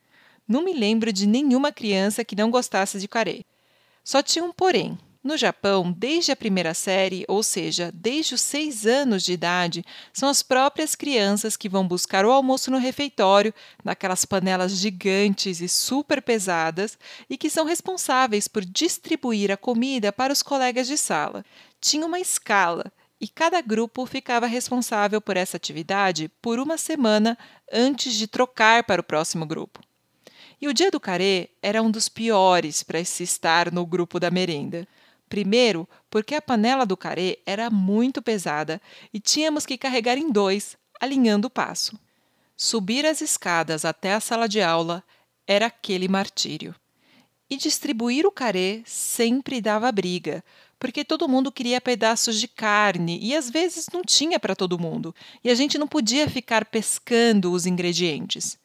Não 0.47 0.63
me 0.63 0.73
lembro 0.73 1.13
de 1.13 1.27
nenhuma 1.27 1.73
criança 1.73 2.25
que 2.25 2.37
não 2.37 2.49
gostasse 2.49 3.01
de 3.01 3.09
carê. 3.09 3.45
Só 4.05 4.23
tinha 4.23 4.45
um 4.45 4.53
porém. 4.53 4.97
No 5.23 5.37
Japão, 5.37 5.93
desde 5.93 6.31
a 6.31 6.37
primeira 6.37 6.73
série, 6.73 7.25
ou 7.27 7.43
seja, 7.43 7.91
desde 7.93 8.35
os 8.35 8.41
seis 8.41 8.87
anos 8.87 9.25
de 9.25 9.33
idade, 9.33 9.85
são 10.13 10.29
as 10.29 10.45
próprias 10.45 10.95
crianças 10.95 11.57
que 11.57 11.69
vão 11.69 11.87
buscar 11.87 12.25
o 12.25 12.31
almoço 12.31 12.71
no 12.71 12.79
refeitório, 12.79 13.53
naquelas 13.85 14.25
panelas 14.25 14.73
gigantes 14.77 15.61
e 15.61 15.69
super 15.69 16.23
pesadas, 16.23 16.97
e 17.29 17.37
que 17.37 17.51
são 17.51 17.65
responsáveis 17.65 18.47
por 18.47 18.65
distribuir 18.65 19.51
a 19.51 19.57
comida 19.57 20.13
para 20.13 20.33
os 20.33 20.43
colegas 20.43 20.87
de 20.87 20.97
sala. 20.97 21.45
Tinha 21.81 22.07
uma 22.07 22.21
escala, 22.21 22.85
e 23.21 23.27
cada 23.27 23.61
grupo 23.61 24.07
ficava 24.07 24.47
responsável 24.47 25.21
por 25.21 25.37
essa 25.37 25.57
atividade 25.57 26.31
por 26.41 26.61
uma 26.61 26.79
semana 26.79 27.37
antes 27.73 28.15
de 28.15 28.29
trocar 28.29 28.85
para 28.85 29.01
o 29.01 29.05
próximo 29.05 29.45
grupo. 29.45 29.81
E 30.61 30.69
o 30.69 30.75
dia 30.75 30.91
do 30.91 31.01
carê 31.01 31.51
era 31.61 31.83
um 31.83 31.91
dos 31.91 32.09
piores 32.09 32.83
para 32.83 33.05
se 33.05 33.25
estar 33.25 33.73
no 33.73 33.85
grupo 33.85 34.21
da 34.21 34.31
merenda. 34.31 34.87
Primeiro, 35.29 35.87
porque 36.09 36.35
a 36.35 36.43
panela 36.43 36.87
do 36.87 36.97
carê 36.97 37.39
era 37.45 37.69
muito 37.69 38.23
pesada 38.23 38.81
e 39.13 39.21
tínhamos 39.21 39.67
que 39.67 39.77
carregar 39.77 40.17
em 40.17 40.31
dois, 40.31 40.77
alinhando 40.99 41.49
o 41.49 41.51
passo. 41.51 41.99
Subir 42.57 43.05
as 43.07 43.21
escadas 43.21 43.85
até 43.85 44.15
a 44.15 44.21
sala 44.21 44.49
de 44.49 44.63
aula 44.63 45.05
era 45.47 45.67
aquele 45.67 46.09
martírio. 46.09 46.75
E 47.49 47.57
distribuir 47.57 48.27
o 48.27 48.33
carê 48.33 48.83
sempre 48.85 49.61
dava 49.61 49.93
briga, 49.93 50.43
porque 50.79 51.05
todo 51.05 51.29
mundo 51.29 51.53
queria 51.53 51.81
pedaços 51.81 52.41
de 52.41 52.49
carne 52.49 53.19
e 53.23 53.35
às 53.35 53.51
vezes 53.51 53.87
não 53.93 54.03
tinha 54.03 54.41
para 54.41 54.57
todo 54.57 54.79
mundo, 54.79 55.15
e 55.45 55.51
a 55.51 55.55
gente 55.55 55.79
não 55.79 55.87
podia 55.87 56.29
ficar 56.29 56.65
pescando 56.65 57.53
os 57.53 57.65
ingredientes. 57.65 58.59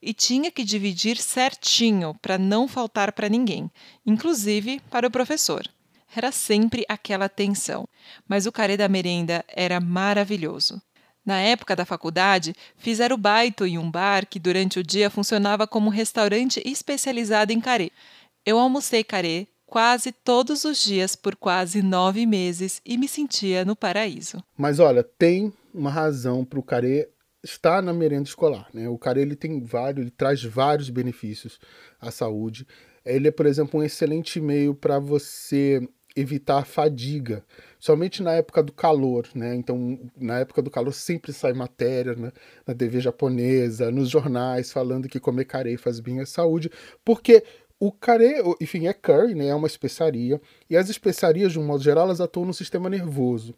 E 0.00 0.12
tinha 0.12 0.50
que 0.50 0.62
dividir 0.62 1.16
certinho 1.16 2.14
para 2.22 2.38
não 2.38 2.68
faltar 2.68 3.12
para 3.12 3.28
ninguém, 3.28 3.70
inclusive 4.06 4.80
para 4.90 5.08
o 5.08 5.10
professor 5.10 5.68
era 6.14 6.32
sempre 6.32 6.84
aquela 6.88 7.28
tensão, 7.28 7.88
mas 8.26 8.46
o 8.46 8.52
carê 8.52 8.76
da 8.76 8.88
merenda 8.88 9.44
era 9.48 9.80
maravilhoso. 9.80 10.80
Na 11.24 11.40
época 11.40 11.76
da 11.76 11.84
faculdade, 11.84 12.54
fizeram 12.76 13.18
baito 13.18 13.66
em 13.66 13.76
um 13.76 13.90
bar 13.90 14.26
que 14.26 14.38
durante 14.38 14.78
o 14.78 14.82
dia 14.82 15.10
funcionava 15.10 15.66
como 15.66 15.88
um 15.88 15.92
restaurante 15.92 16.62
especializado 16.64 17.52
em 17.52 17.60
carê. 17.60 17.92
Eu 18.46 18.58
almocei 18.58 19.04
carê 19.04 19.46
quase 19.66 20.10
todos 20.10 20.64
os 20.64 20.82
dias 20.82 21.14
por 21.14 21.36
quase 21.36 21.82
nove 21.82 22.24
meses 22.24 22.80
e 22.84 22.96
me 22.96 23.06
sentia 23.06 23.62
no 23.64 23.76
paraíso. 23.76 24.42
Mas 24.56 24.80
olha, 24.80 25.04
tem 25.04 25.52
uma 25.74 25.90
razão 25.90 26.44
para 26.44 26.58
o 26.58 26.62
carê 26.62 27.10
estar 27.44 27.82
na 27.82 27.92
merenda 27.92 28.28
escolar. 28.28 28.68
Né? 28.72 28.88
O 28.88 28.98
carê 28.98 29.20
ele 29.20 29.36
tem 29.36 29.62
vários, 29.62 30.00
ele 30.00 30.10
traz 30.10 30.42
vários 30.42 30.88
benefícios 30.88 31.60
à 32.00 32.10
saúde. 32.10 32.66
Ele 33.04 33.28
é, 33.28 33.30
por 33.30 33.46
exemplo, 33.46 33.78
um 33.78 33.82
excelente 33.82 34.40
meio 34.40 34.74
para 34.74 34.98
você 34.98 35.86
evitar 36.18 36.58
a 36.58 36.64
fadiga, 36.64 37.44
somente 37.78 38.22
na 38.22 38.32
época 38.32 38.62
do 38.62 38.72
calor, 38.72 39.28
né? 39.34 39.54
Então, 39.54 39.98
na 40.16 40.40
época 40.40 40.60
do 40.60 40.70
calor 40.70 40.92
sempre 40.92 41.32
sai 41.32 41.52
matéria 41.52 42.14
né? 42.14 42.32
na 42.66 42.74
TV 42.74 43.00
japonesa, 43.00 43.90
nos 43.90 44.08
jornais, 44.08 44.72
falando 44.72 45.08
que 45.08 45.20
comer 45.20 45.44
carê 45.44 45.76
faz 45.76 46.00
bem 46.00 46.20
à 46.20 46.26
saúde, 46.26 46.70
porque 47.04 47.44
o 47.78 47.92
carê, 47.92 48.42
enfim, 48.60 48.88
é 48.88 48.92
curry, 48.92 49.34
né? 49.34 49.48
É 49.48 49.54
uma 49.54 49.68
especiaria, 49.68 50.40
e 50.68 50.76
as 50.76 50.88
especiarias, 50.88 51.52
de 51.52 51.60
um 51.60 51.64
modo 51.64 51.82
geral, 51.82 52.06
elas 52.06 52.20
atuam 52.20 52.46
no 52.46 52.54
sistema 52.54 52.90
nervoso 52.90 53.54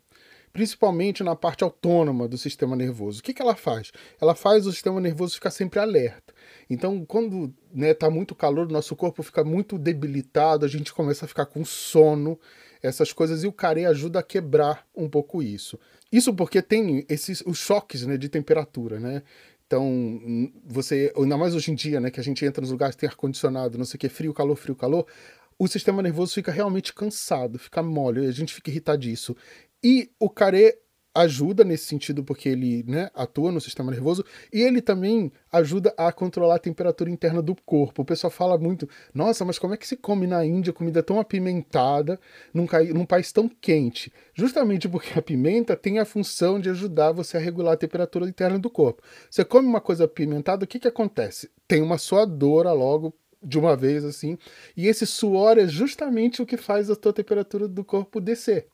principalmente 0.52 1.22
na 1.22 1.36
parte 1.36 1.62
autônoma 1.62 2.26
do 2.26 2.36
sistema 2.36 2.74
nervoso. 2.74 3.20
O 3.20 3.22
que, 3.22 3.32
que 3.32 3.42
ela 3.42 3.54
faz? 3.54 3.92
Ela 4.20 4.34
faz 4.34 4.66
o 4.66 4.72
sistema 4.72 5.00
nervoso 5.00 5.34
ficar 5.34 5.50
sempre 5.50 5.78
alerta. 5.78 6.34
Então, 6.70 7.04
quando 7.04 7.52
né, 7.74 7.92
tá 7.92 8.08
muito 8.08 8.32
calor, 8.32 8.68
o 8.68 8.72
nosso 8.72 8.94
corpo 8.94 9.24
fica 9.24 9.42
muito 9.42 9.76
debilitado, 9.76 10.64
a 10.64 10.68
gente 10.68 10.94
começa 10.94 11.24
a 11.24 11.28
ficar 11.28 11.46
com 11.46 11.64
sono, 11.64 12.38
essas 12.80 13.12
coisas, 13.12 13.42
e 13.42 13.48
o 13.48 13.52
carê 13.52 13.84
ajuda 13.84 14.20
a 14.20 14.22
quebrar 14.22 14.86
um 14.94 15.08
pouco 15.08 15.42
isso. 15.42 15.76
Isso 16.12 16.32
porque 16.32 16.62
tem 16.62 17.04
esses 17.08 17.42
os 17.44 17.58
choques 17.58 18.06
né, 18.06 18.16
de 18.16 18.28
temperatura, 18.28 19.00
né? 19.00 19.22
Então, 19.66 20.20
você, 20.64 21.12
ainda 21.16 21.36
mais 21.36 21.54
hoje 21.54 21.72
em 21.72 21.74
dia, 21.74 22.00
né, 22.00 22.10
que 22.10 22.20
a 22.20 22.22
gente 22.22 22.44
entra 22.44 22.60
nos 22.60 22.70
lugares 22.70 22.94
que 22.94 23.00
tem 23.00 23.08
ar-condicionado, 23.08 23.76
não 23.76 23.84
sei 23.84 23.96
o 23.96 24.00
que, 24.00 24.08
frio, 24.08 24.32
calor, 24.32 24.56
frio, 24.56 24.74
calor, 24.74 25.06
o 25.58 25.68
sistema 25.68 26.02
nervoso 26.02 26.34
fica 26.34 26.50
realmente 26.50 26.92
cansado, 26.94 27.58
fica 27.58 27.82
mole, 27.82 28.26
a 28.26 28.32
gente 28.32 28.54
fica 28.54 28.70
irritadíssimo. 28.70 29.36
E 29.82 30.10
o 30.18 30.30
carê 30.30 30.78
ajuda 31.14 31.64
nesse 31.64 31.86
sentido 31.86 32.22
porque 32.22 32.48
ele 32.48 32.84
né, 32.86 33.10
atua 33.14 33.50
no 33.50 33.60
sistema 33.60 33.90
nervoso 33.90 34.24
e 34.52 34.62
ele 34.62 34.80
também 34.80 35.32
ajuda 35.50 35.92
a 35.96 36.12
controlar 36.12 36.56
a 36.56 36.58
temperatura 36.58 37.10
interna 37.10 37.42
do 37.42 37.54
corpo. 37.54 38.02
O 38.02 38.04
pessoal 38.04 38.30
fala 38.30 38.56
muito, 38.56 38.88
nossa, 39.12 39.44
mas 39.44 39.58
como 39.58 39.74
é 39.74 39.76
que 39.76 39.86
se 39.86 39.96
come 39.96 40.26
na 40.26 40.44
Índia 40.44 40.72
comida 40.72 41.02
tão 41.02 41.18
apimentada 41.18 42.18
num, 42.54 42.66
num 42.94 43.04
país 43.04 43.32
tão 43.32 43.48
quente? 43.48 44.12
Justamente 44.34 44.88
porque 44.88 45.18
a 45.18 45.22
pimenta 45.22 45.76
tem 45.76 45.98
a 45.98 46.04
função 46.04 46.60
de 46.60 46.70
ajudar 46.70 47.12
você 47.12 47.36
a 47.36 47.40
regular 47.40 47.74
a 47.74 47.76
temperatura 47.76 48.28
interna 48.28 48.58
do 48.58 48.70
corpo. 48.70 49.02
Você 49.28 49.44
come 49.44 49.66
uma 49.66 49.80
coisa 49.80 50.04
apimentada, 50.04 50.64
o 50.64 50.68
que, 50.68 50.78
que 50.78 50.88
acontece? 50.88 51.50
Tem 51.66 51.82
uma 51.82 51.98
suadora 51.98 52.72
logo 52.72 53.14
de 53.42 53.58
uma 53.58 53.74
vez 53.74 54.04
assim, 54.04 54.36
e 54.76 54.86
esse 54.86 55.06
suor 55.06 55.58
é 55.58 55.66
justamente 55.66 56.42
o 56.42 56.46
que 56.46 56.56
faz 56.56 56.90
a 56.90 56.96
tua 56.96 57.12
temperatura 57.12 57.66
do 57.66 57.82
corpo 57.82 58.20
descer. 58.20 58.66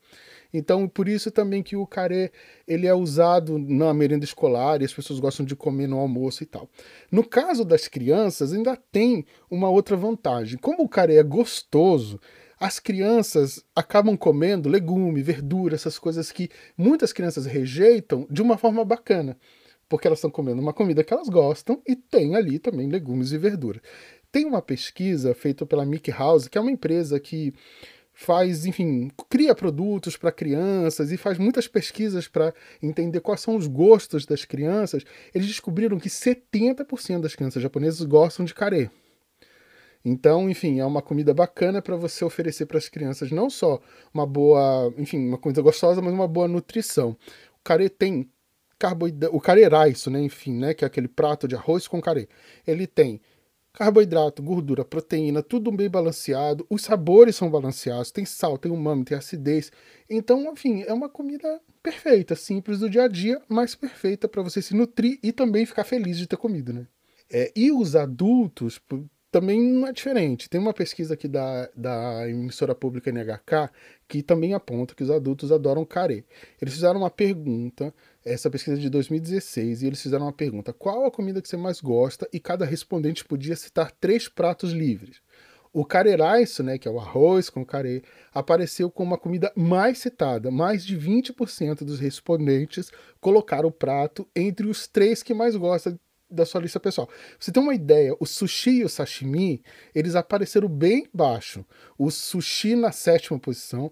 Então, 0.57 0.89
por 0.89 1.09
isso 1.09 1.31
também 1.31 1.63
que 1.63 1.77
o 1.77 1.87
carê 1.87 2.31
ele 2.67 2.87
é 2.87 2.95
usado 2.95 3.59
na 3.59 3.93
merenda 3.93 4.25
escolar 4.25 4.81
e 4.81 4.85
as 4.85 4.93
pessoas 4.93 5.21
gostam 5.21 5.45
de 5.45 5.55
comer 5.55 5.87
no 5.87 5.99
almoço 5.99 6.43
e 6.43 6.47
tal. 6.47 6.69
No 7.11 7.23
caso 7.23 7.65
das 7.65 7.89
crianças, 7.89 8.53
ainda 8.53 8.77
tem 8.77 9.27
uma 9.51 9.69
outra 9.69 9.97
vantagem. 9.97 10.59
Como 10.59 10.83
o 10.83 10.89
carê 10.89 11.17
é 11.17 11.23
gostoso, 11.23 12.21
as 12.59 12.79
crianças 12.79 13.63
acabam 13.75 14.17
comendo 14.17 14.69
legume, 14.69 15.23
verdura, 15.23 15.75
essas 15.75 15.99
coisas 15.99 16.33
que 16.33 16.49
muitas 16.77 17.13
crianças 17.13 17.45
rejeitam 17.45 18.27
de 18.31 18.41
uma 18.41 18.57
forma 18.57 18.85
bacana. 18.85 19.37
Porque 19.89 20.09
elas 20.09 20.19
estão 20.19 20.31
comendo 20.31 20.61
uma 20.61 20.73
comida 20.73 21.05
que 21.05 21.13
elas 21.13 21.29
gostam 21.29 21.81
e 21.87 21.95
tem 21.95 22.35
ali 22.35 22.59
também 22.59 22.89
legumes 22.89 23.31
e 23.31 23.39
verdura. 23.39 23.81
Tem 24.33 24.45
uma 24.45 24.61
pesquisa 24.61 25.33
feita 25.35 25.65
pela 25.65 25.87
Mickey 25.87 26.11
House, 26.11 26.49
que 26.49 26.59
é 26.59 26.61
uma 26.61 26.71
empresa 26.71 27.21
que 27.21 27.55
faz, 28.19 28.65
enfim, 28.65 29.11
cria 29.29 29.55
produtos 29.55 30.17
para 30.17 30.33
crianças 30.33 31.13
e 31.13 31.19
faz 31.19 31.37
muitas 31.37 31.69
pesquisas 31.69 32.27
para 32.27 32.55
entender 32.83 33.21
quais 33.21 33.43
são 33.43 33.55
os 33.55 33.67
gostos 33.67 34.25
das 34.25 34.43
crianças. 34.43 35.05
Eles 35.35 35.47
descobriram 35.47 35.99
que 35.99 36.09
70% 36.09 37.21
das 37.21 37.35
crianças 37.35 37.63
japonesas 37.63 38.01
gostam 38.07 38.47
de 38.47 38.55
carê. 38.55 38.89
Então, 40.03 40.49
enfim, 40.49 40.81
é 40.81 40.87
uma 40.87 41.03
comida 41.03 41.35
bacana 41.35 41.83
para 41.83 41.95
você 41.95 42.25
oferecer 42.25 42.65
para 42.65 42.79
as 42.79 42.89
crianças 42.89 43.31
não 43.31 43.51
só 43.51 43.83
uma 44.15 44.25
boa, 44.25 44.95
enfim, 44.97 45.19
uma 45.19 45.37
comida 45.37 45.61
gostosa, 45.61 46.01
mas 46.01 46.15
uma 46.15 46.27
boa 46.27 46.49
nutrição. 46.49 47.11
O 47.61 47.63
carê 47.63 47.91
tem 47.91 48.31
carboidrato, 48.79 49.37
o 49.37 49.41
carê 49.41 49.69
rice, 49.69 50.09
né, 50.09 50.23
enfim, 50.23 50.55
né, 50.55 50.73
que 50.73 50.85
é 50.85 50.87
aquele 50.87 51.09
prato 51.09 51.47
de 51.47 51.55
arroz 51.55 51.87
com 51.87 52.01
carê. 52.01 52.29
Ele 52.67 52.87
tem 52.87 53.21
Carboidrato, 53.77 54.43
gordura, 54.43 54.87
proteína, 54.87 55.43
tudo 55.43 55.71
bem 55.71 55.91
balanceado. 55.91 56.67
Os 56.71 56.81
sabores 56.81 57.37
são 57.37 57.51
balanceados. 57.51 58.11
Tem 58.11 58.25
sal, 58.25 58.57
tem 58.57 58.73
umami, 58.73 59.05
tem 59.05 59.19
acidez. 59.19 59.71
Então, 60.09 60.51
enfim, 60.51 60.83
é 60.87 60.95
uma 60.95 61.11
comida 61.11 61.61
perfeita, 61.83 62.35
simples 62.35 62.79
do 62.79 62.89
dia 62.89 63.03
a 63.03 63.09
dia, 63.09 63.39
mas 63.47 63.75
perfeita 63.75 64.27
para 64.27 64.43
você 64.43 64.63
se 64.63 64.75
nutrir 64.75 65.19
e 65.23 65.31
também 65.31 65.67
ficar 65.67 65.85
feliz 65.85 66.17
de 66.17 66.27
ter 66.27 66.39
comido, 66.39 66.73
né? 66.73 66.87
É, 67.31 67.53
e 67.55 67.71
os 67.71 67.95
adultos 67.95 68.81
também 69.37 69.61
não 69.61 69.87
é 69.87 69.93
diferente. 69.93 70.49
Tem 70.49 70.59
uma 70.59 70.73
pesquisa 70.73 71.13
aqui 71.13 71.29
da, 71.29 71.69
da 71.77 72.27
emissora 72.27 72.75
pública 72.75 73.13
NHK 73.13 73.71
que 74.09 74.23
também 74.23 74.55
aponta 74.55 74.95
que 74.95 75.03
os 75.03 75.11
adultos 75.11 75.53
adoram 75.53 75.85
carê. 75.85 76.25
Eles 76.59 76.73
fizeram 76.73 77.01
uma 77.01 77.11
pergunta 77.11 77.93
essa 78.25 78.49
pesquisa 78.49 78.79
é 78.79 78.81
de 78.81 78.89
2016 78.89 79.83
e 79.83 79.87
eles 79.87 80.01
fizeram 80.01 80.25
uma 80.25 80.33
pergunta: 80.33 80.73
qual 80.73 81.05
a 81.05 81.11
comida 81.11 81.43
que 81.43 81.49
você 81.49 81.57
mais 81.59 81.83
gosta? 81.83 82.27
E 82.33 82.41
cada 82.41 82.65
respondente 82.65 83.27
podia 83.27 83.55
citar 83.55 83.93
três 83.93 84.27
pratos 84.27 84.73
livres. 84.73 85.21
O 85.71 85.85
careraiço, 85.85 86.63
né, 86.63 86.79
que 86.79 86.89
é 86.89 86.91
o 86.91 86.99
arroz 86.99 87.51
com 87.51 87.63
carê, 87.63 88.03
apareceu 88.33 88.91
como 88.91 89.15
a 89.15 89.19
comida 89.19 89.53
mais 89.55 89.99
citada. 89.99 90.51
Mais 90.51 90.83
de 90.83 90.99
20% 90.99 91.85
dos 91.85 92.01
respondentes 92.01 92.91
colocaram 93.21 93.69
o 93.69 93.73
prato 93.73 94.27
entre 94.35 94.67
os 94.67 94.89
três 94.89 95.23
que 95.23 95.35
mais 95.35 95.55
gostam 95.55 95.99
da 96.31 96.45
sua 96.45 96.61
lista 96.61 96.81
pessoal. 96.81 97.09
você 97.39 97.53
tem 97.53 97.63
uma 97.63 97.75
ideia, 97.75 98.15
o 98.19 98.27
sushi 98.27 98.79
e 98.79 98.85
o 98.85 98.89
sashimi, 98.89 99.63
eles 99.95 100.15
apareceram 100.15 100.69
bem 100.69 101.07
baixo. 101.13 101.65
O 101.97 102.11
sushi 102.11 102.75
na 102.75 102.93
sétima 102.93 103.39
posição, 103.39 103.91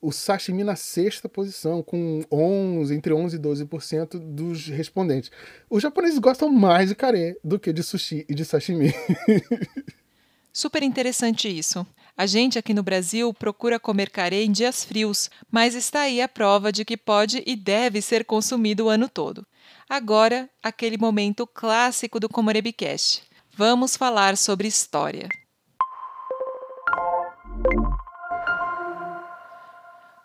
o 0.00 0.12
sashimi 0.12 0.62
na 0.62 0.76
sexta 0.76 1.28
posição, 1.28 1.82
com 1.82 2.22
11, 2.30 2.94
entre 2.94 3.12
11 3.12 3.36
e 3.36 3.38
12% 3.38 4.18
dos 4.18 4.66
respondentes. 4.68 5.30
Os 5.70 5.82
japoneses 5.82 6.18
gostam 6.18 6.50
mais 6.50 6.88
de 6.88 6.94
carê 6.94 7.38
do 7.42 7.58
que 7.58 7.72
de 7.72 7.82
sushi 7.82 8.24
e 8.28 8.34
de 8.34 8.44
sashimi. 8.44 8.92
Super 10.52 10.82
interessante 10.82 11.48
isso. 11.48 11.86
A 12.16 12.24
gente 12.24 12.58
aqui 12.58 12.72
no 12.72 12.82
Brasil 12.82 13.34
procura 13.34 13.78
comer 13.78 14.08
carê 14.08 14.42
em 14.42 14.50
dias 14.50 14.84
frios, 14.84 15.28
mas 15.50 15.74
está 15.74 16.00
aí 16.00 16.22
a 16.22 16.28
prova 16.28 16.72
de 16.72 16.82
que 16.82 16.96
pode 16.96 17.42
e 17.46 17.54
deve 17.54 18.00
ser 18.00 18.24
consumido 18.24 18.86
o 18.86 18.88
ano 18.88 19.06
todo. 19.06 19.46
Agora, 19.88 20.50
aquele 20.60 20.98
momento 20.98 21.46
clássico 21.46 22.18
do 22.18 22.28
Komorebicast. 22.28 23.22
Vamos 23.56 23.96
falar 23.96 24.36
sobre 24.36 24.66
história. 24.66 25.28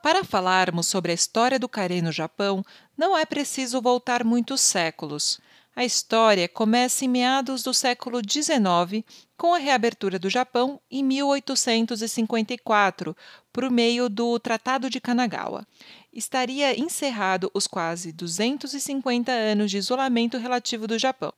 Para 0.01 0.23
falarmos 0.23 0.87
sobre 0.87 1.11
a 1.11 1.15
história 1.15 1.59
do 1.59 1.69
carê 1.69 2.01
no 2.01 2.11
Japão, 2.11 2.65
não 2.97 3.15
é 3.15 3.23
preciso 3.23 3.79
voltar 3.79 4.23
muitos 4.23 4.61
séculos. 4.61 5.39
A 5.73 5.85
história 5.85 6.49
começa 6.49 7.05
em 7.05 7.07
meados 7.07 7.63
do 7.63 7.73
século 7.73 8.19
XIX, 8.19 9.05
com 9.37 9.53
a 9.53 9.57
reabertura 9.57 10.19
do 10.19 10.29
Japão 10.29 10.81
em 10.91 11.01
1854, 11.01 13.15
por 13.53 13.71
meio 13.71 14.09
do 14.09 14.37
Tratado 14.37 14.89
de 14.89 14.99
Kanagawa. 14.99 15.65
Estaria 16.11 16.77
encerrado 16.77 17.49
os 17.53 17.67
quase 17.67 18.11
250 18.11 19.31
anos 19.31 19.71
de 19.71 19.77
isolamento 19.77 20.37
relativo 20.37 20.87
do 20.87 20.99
Japão. 20.99 21.31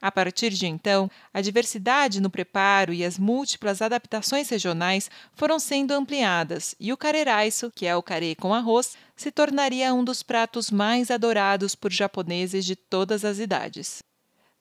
A 0.00 0.12
partir 0.12 0.50
de 0.50 0.66
então, 0.66 1.10
a 1.34 1.40
diversidade 1.40 2.20
no 2.20 2.30
preparo 2.30 2.92
e 2.92 3.04
as 3.04 3.18
múltiplas 3.18 3.82
adaptações 3.82 4.48
regionais 4.48 5.10
foram 5.34 5.58
sendo 5.58 5.92
ampliadas 5.92 6.74
e 6.78 6.92
o 6.92 6.96
careraiço, 6.96 7.72
que 7.74 7.84
é 7.84 7.96
o 7.96 8.02
carê 8.02 8.36
com 8.36 8.54
arroz, 8.54 8.96
se 9.16 9.32
tornaria 9.32 9.92
um 9.92 10.04
dos 10.04 10.22
pratos 10.22 10.70
mais 10.70 11.10
adorados 11.10 11.74
por 11.74 11.90
japoneses 11.90 12.64
de 12.64 12.76
todas 12.76 13.24
as 13.24 13.40
idades. 13.40 14.00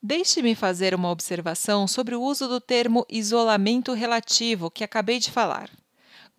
Deixe-me 0.02 0.56
fazer 0.56 0.96
uma 0.96 1.12
observação 1.12 1.88
sobre 1.88 2.16
o 2.16 2.22
uso 2.22 2.48
do 2.48 2.60
termo 2.60 3.06
isolamento 3.10 3.94
relativo 3.94 4.72
que 4.72 4.84
acabei 4.84 5.20
de 5.20 5.32
falar. 5.32 5.70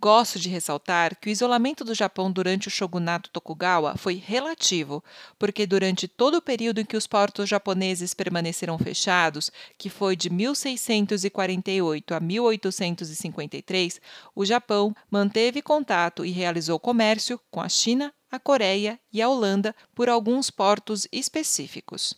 Gosto 0.00 0.38
de 0.38 0.48
ressaltar 0.48 1.16
que 1.16 1.28
o 1.28 1.30
isolamento 1.30 1.82
do 1.82 1.92
Japão 1.92 2.30
durante 2.30 2.68
o 2.68 2.70
shogunato 2.70 3.30
Tokugawa 3.30 3.96
foi 3.96 4.14
relativo, 4.14 5.02
porque 5.36 5.66
durante 5.66 6.06
todo 6.06 6.36
o 6.36 6.42
período 6.42 6.80
em 6.80 6.84
que 6.84 6.96
os 6.96 7.04
portos 7.04 7.48
japoneses 7.48 8.14
permaneceram 8.14 8.78
fechados, 8.78 9.50
que 9.76 9.90
foi 9.90 10.14
de 10.14 10.30
1648 10.30 12.14
a 12.14 12.20
1853, 12.20 14.00
o 14.36 14.44
Japão 14.44 14.94
manteve 15.10 15.60
contato 15.60 16.24
e 16.24 16.30
realizou 16.30 16.78
comércio 16.78 17.40
com 17.50 17.60
a 17.60 17.68
China, 17.68 18.14
a 18.30 18.38
Coreia 18.38 19.00
e 19.12 19.20
a 19.20 19.28
Holanda 19.28 19.74
por 19.96 20.08
alguns 20.08 20.48
portos 20.48 21.08
específicos. 21.10 22.14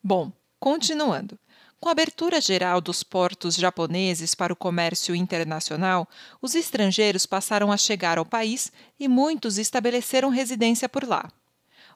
Bom, 0.00 0.30
continuando. 0.60 1.36
Com 1.86 1.90
a 1.90 1.92
abertura 1.92 2.40
geral 2.40 2.80
dos 2.80 3.04
portos 3.04 3.54
japoneses 3.54 4.34
para 4.34 4.52
o 4.52 4.56
comércio 4.56 5.14
internacional, 5.14 6.08
os 6.42 6.56
estrangeiros 6.56 7.26
passaram 7.26 7.70
a 7.70 7.76
chegar 7.76 8.18
ao 8.18 8.26
país 8.26 8.72
e 8.98 9.06
muitos 9.06 9.56
estabeleceram 9.56 10.28
residência 10.28 10.88
por 10.88 11.06
lá. 11.06 11.30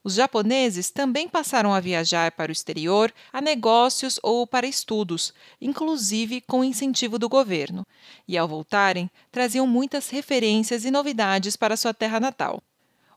Os 0.05 0.15
japoneses 0.15 0.91
também 0.93 1.29
passaram 1.29 1.75
a 1.75 1.81
viajar 1.81 2.31
para 2.31 2.51
o 2.51 2.53
exterior 2.53 3.13
a 3.33 3.41
negócios 3.41 4.21
ou 4.23 4.47
para 4.47 4.65
estudos, 4.65 5.35
inclusive 5.61 6.41
com 6.43 6.63
incentivo 6.63 7.19
do 7.19 7.29
governo, 7.29 7.85
e 8.29 8.39
ao 8.39 8.47
voltarem, 8.47 9.11
traziam 9.33 9.67
muitas 9.67 10.09
referências 10.09 10.85
e 10.85 10.91
novidades 10.93 11.57
para 11.57 11.77
sua 11.77 11.93
terra 11.93 12.21
natal. 12.21 12.63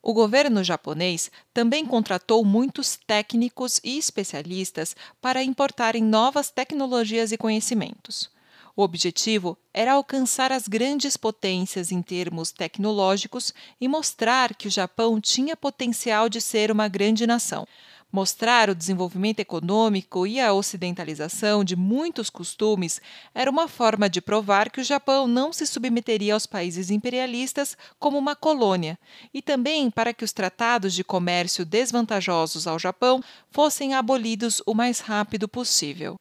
O 0.05 0.13
governo 0.13 0.61
japonês 0.65 1.31
também 1.53 1.85
contratou 1.85 2.43
muitos 2.43 2.99
técnicos 3.07 3.79
e 3.81 3.97
especialistas 3.97 4.97
para 5.21 5.41
importarem 5.41 6.03
novas 6.03 6.51
tecnologias 6.51 7.31
e 7.31 7.37
conhecimentos. 7.37 8.29
O 8.75 8.83
objetivo 8.83 9.57
era 9.73 9.93
alcançar 9.93 10.51
as 10.51 10.67
grandes 10.67 11.15
potências 11.15 11.89
em 11.89 12.01
termos 12.01 12.51
tecnológicos 12.51 13.53
e 13.79 13.87
mostrar 13.87 14.53
que 14.55 14.67
o 14.67 14.71
Japão 14.71 15.21
tinha 15.21 15.55
potencial 15.55 16.27
de 16.27 16.41
ser 16.41 16.69
uma 16.69 16.89
grande 16.89 17.25
nação. 17.25 17.65
Mostrar 18.15 18.69
o 18.69 18.75
desenvolvimento 18.75 19.39
econômico 19.39 20.27
e 20.27 20.39
a 20.39 20.53
ocidentalização 20.53 21.63
de 21.63 21.75
muitos 21.75 22.29
costumes 22.29 23.01
era 23.33 23.49
uma 23.49 23.67
forma 23.67 24.07
de 24.07 24.21
provar 24.21 24.69
que 24.69 24.79
o 24.79 24.83
Japão 24.83 25.25
não 25.25 25.51
se 25.51 25.65
submeteria 25.65 26.35
aos 26.35 26.45
países 26.45 26.91
imperialistas 26.91 27.75
como 27.97 28.15
uma 28.19 28.35
colônia, 28.35 28.99
e 29.33 29.41
também 29.41 29.89
para 29.89 30.13
que 30.13 30.23
os 30.23 30.31
tratados 30.31 30.93
de 30.93 31.03
comércio 31.03 31.65
desvantajosos 31.65 32.67
ao 32.67 32.77
Japão 32.77 33.19
fossem 33.49 33.95
abolidos 33.95 34.61
o 34.67 34.75
mais 34.75 34.99
rápido 34.99 35.47
possível. 35.47 36.15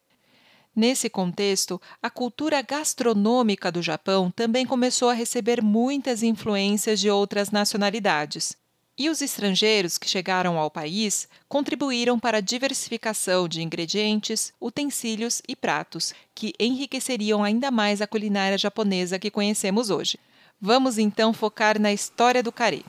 Nesse 0.74 1.10
contexto, 1.10 1.78
a 2.02 2.08
cultura 2.08 2.62
gastronômica 2.62 3.70
do 3.70 3.82
Japão 3.82 4.30
também 4.30 4.64
começou 4.64 5.10
a 5.10 5.14
receber 5.14 5.62
muitas 5.62 6.22
influências 6.22 6.98
de 6.98 7.10
outras 7.10 7.50
nacionalidades. 7.50 8.61
E 8.96 9.08
os 9.08 9.22
estrangeiros 9.22 9.96
que 9.96 10.08
chegaram 10.08 10.58
ao 10.58 10.70
país 10.70 11.26
contribuíram 11.48 12.18
para 12.18 12.38
a 12.38 12.42
diversificação 12.42 13.48
de 13.48 13.62
ingredientes, 13.62 14.52
utensílios 14.60 15.40
e 15.48 15.56
pratos, 15.56 16.12
que 16.34 16.52
enriqueceriam 16.60 17.42
ainda 17.42 17.70
mais 17.70 18.02
a 18.02 18.06
culinária 18.06 18.58
japonesa 18.58 19.18
que 19.18 19.30
conhecemos 19.30 19.88
hoje. 19.88 20.18
Vamos 20.60 20.98
então 20.98 21.32
focar 21.32 21.80
na 21.80 21.92
história 21.92 22.42
do 22.42 22.52
carê. 22.52 22.82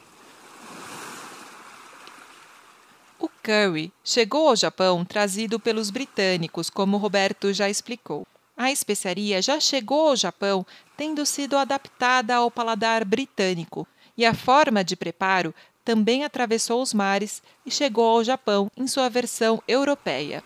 O 3.18 3.30
curry 3.42 3.92
chegou 4.04 4.50
ao 4.50 4.56
Japão 4.58 5.06
trazido 5.06 5.58
pelos 5.58 5.89
britânicos, 5.89 6.70
como 6.70 6.98
Roberto 6.98 7.54
já 7.54 7.70
explicou. 7.70 8.28
A 8.58 8.70
especiaria 8.72 9.42
já 9.42 9.60
chegou 9.60 10.10
ao 10.10 10.16
Japão 10.18 10.66
tendo 10.98 11.26
sido 11.26 11.58
adaptada 11.58 12.36
ao 12.36 12.52
paladar 12.52 13.06
britânico, 13.06 13.88
e 14.16 14.26
a 14.26 14.34
forma 14.34 14.84
de 14.84 14.96
preparo 14.96 15.56
também 15.84 16.24
atravessou 16.24 16.82
os 16.82 16.93
mares 16.93 17.41
e 17.65 17.72
chegou 17.72 18.06
ao 18.06 18.24
Japão 18.24 18.72
em 18.76 18.88
sua 18.88 19.10
versão 19.10 19.62
europeia. 19.67 20.43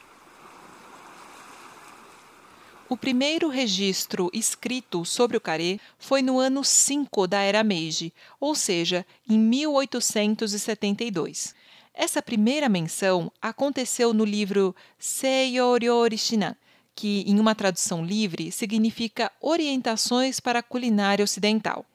O 2.89 2.95
primeiro 2.95 3.49
registro 3.49 4.29
escrito 4.33 5.03
sobre 5.03 5.35
o 5.35 5.41
carê 5.41 5.77
foi 5.99 6.21
no 6.21 6.39
ano 6.39 6.63
5 6.63 7.27
da 7.27 7.41
Era 7.41 7.61
Meiji, 7.61 8.13
ou 8.39 8.55
seja, 8.55 9.05
em 9.29 9.37
1872. 9.37 11.53
Essa 11.93 12.21
primeira 12.21 12.69
menção 12.69 13.29
aconteceu 13.41 14.13
no 14.13 14.23
livro 14.23 14.73
Seiyoryo 14.97 16.17
Shinan, 16.17 16.55
que, 16.95 17.25
em 17.27 17.37
uma 17.39 17.53
tradução 17.53 18.05
livre, 18.05 18.53
significa 18.53 19.29
Orientações 19.41 20.39
para 20.39 20.59
a 20.59 20.63
Culinária 20.63 21.23
Ocidental. 21.23 21.85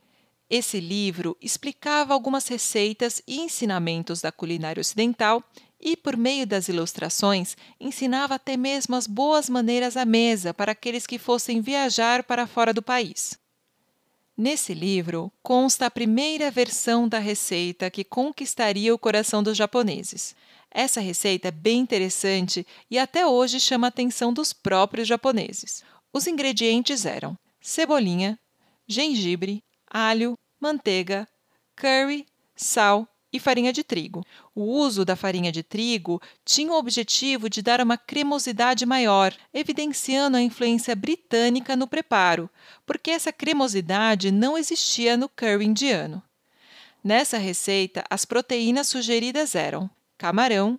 Esse 0.54 0.80
livro 0.80 1.34
explicava 1.40 2.12
algumas 2.12 2.46
receitas 2.46 3.22
e 3.26 3.40
ensinamentos 3.40 4.20
da 4.20 4.30
culinária 4.30 4.82
ocidental 4.82 5.42
e, 5.80 5.96
por 5.96 6.14
meio 6.14 6.46
das 6.46 6.68
ilustrações, 6.68 7.56
ensinava 7.80 8.34
até 8.34 8.54
mesmo 8.54 8.94
as 8.94 9.06
boas 9.06 9.48
maneiras 9.48 9.96
à 9.96 10.04
mesa 10.04 10.52
para 10.52 10.72
aqueles 10.72 11.06
que 11.06 11.18
fossem 11.18 11.62
viajar 11.62 12.22
para 12.22 12.46
fora 12.46 12.74
do 12.74 12.82
país. 12.82 13.38
Nesse 14.36 14.74
livro 14.74 15.32
consta 15.42 15.86
a 15.86 15.90
primeira 15.90 16.50
versão 16.50 17.08
da 17.08 17.18
receita 17.18 17.90
que 17.90 18.04
conquistaria 18.04 18.94
o 18.94 18.98
coração 18.98 19.42
dos 19.42 19.56
japoneses. 19.56 20.36
Essa 20.70 21.00
receita 21.00 21.48
é 21.48 21.50
bem 21.50 21.80
interessante 21.80 22.66
e 22.90 22.98
até 22.98 23.26
hoje 23.26 23.58
chama 23.58 23.86
a 23.86 23.88
atenção 23.88 24.34
dos 24.34 24.52
próprios 24.52 25.08
japoneses. 25.08 25.82
Os 26.12 26.26
ingredientes 26.26 27.06
eram 27.06 27.38
cebolinha, 27.58 28.38
gengibre, 28.86 29.64
alho, 29.92 30.38
manteiga, 30.62 31.26
curry, 31.74 32.24
sal 32.54 33.08
e 33.32 33.40
farinha 33.40 33.72
de 33.72 33.82
trigo. 33.82 34.24
O 34.54 34.62
uso 34.62 35.04
da 35.04 35.16
farinha 35.16 35.50
de 35.50 35.64
trigo 35.64 36.22
tinha 36.44 36.70
o 36.70 36.78
objetivo 36.78 37.50
de 37.50 37.60
dar 37.60 37.80
uma 37.80 37.98
cremosidade 37.98 38.86
maior, 38.86 39.34
evidenciando 39.52 40.36
a 40.36 40.40
influência 40.40 40.94
britânica 40.94 41.74
no 41.74 41.88
preparo, 41.88 42.48
porque 42.86 43.10
essa 43.10 43.32
cremosidade 43.32 44.30
não 44.30 44.56
existia 44.56 45.16
no 45.16 45.28
curry 45.28 45.64
indiano. 45.64 46.22
Nessa 47.02 47.38
receita, 47.38 48.04
as 48.08 48.24
proteínas 48.24 48.86
sugeridas 48.86 49.56
eram 49.56 49.90
camarão, 50.16 50.78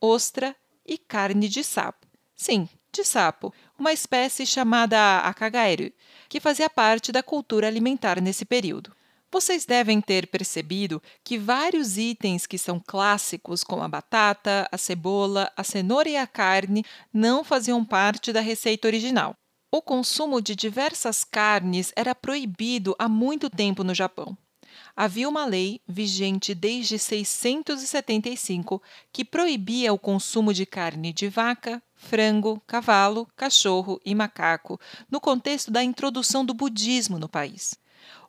ostra 0.00 0.54
e 0.86 0.96
carne 0.96 1.48
de 1.48 1.64
sapo. 1.64 2.06
Sim, 2.36 2.68
de 2.92 3.04
sapo, 3.04 3.52
uma 3.76 3.92
espécie 3.92 4.46
chamada 4.46 5.18
akagaeru, 5.18 5.92
que 6.28 6.38
fazia 6.38 6.70
parte 6.70 7.10
da 7.10 7.20
cultura 7.20 7.66
alimentar 7.66 8.20
nesse 8.20 8.44
período. 8.44 8.96
Vocês 9.30 9.66
devem 9.66 10.00
ter 10.00 10.26
percebido 10.28 11.02
que 11.22 11.36
vários 11.36 11.98
itens 11.98 12.46
que 12.46 12.56
são 12.56 12.80
clássicos, 12.80 13.62
como 13.62 13.82
a 13.82 13.88
batata, 13.88 14.66
a 14.72 14.78
cebola, 14.78 15.52
a 15.54 15.62
cenoura 15.62 16.08
e 16.08 16.16
a 16.16 16.26
carne, 16.26 16.82
não 17.12 17.44
faziam 17.44 17.84
parte 17.84 18.32
da 18.32 18.40
receita 18.40 18.88
original. 18.88 19.34
O 19.70 19.82
consumo 19.82 20.40
de 20.40 20.56
diversas 20.56 21.24
carnes 21.24 21.92
era 21.94 22.14
proibido 22.14 22.96
há 22.98 23.06
muito 23.06 23.50
tempo 23.50 23.84
no 23.84 23.94
Japão. 23.94 24.34
Havia 24.96 25.28
uma 25.28 25.44
lei 25.44 25.82
vigente 25.86 26.54
desde 26.54 26.98
675 26.98 28.82
que 29.12 29.26
proibia 29.26 29.92
o 29.92 29.98
consumo 29.98 30.54
de 30.54 30.64
carne 30.64 31.12
de 31.12 31.28
vaca, 31.28 31.82
frango, 31.94 32.62
cavalo, 32.66 33.28
cachorro 33.36 34.00
e 34.04 34.14
macaco 34.14 34.80
no 35.10 35.20
contexto 35.20 35.70
da 35.70 35.84
introdução 35.84 36.44
do 36.44 36.54
budismo 36.54 37.18
no 37.18 37.28
país. 37.28 37.78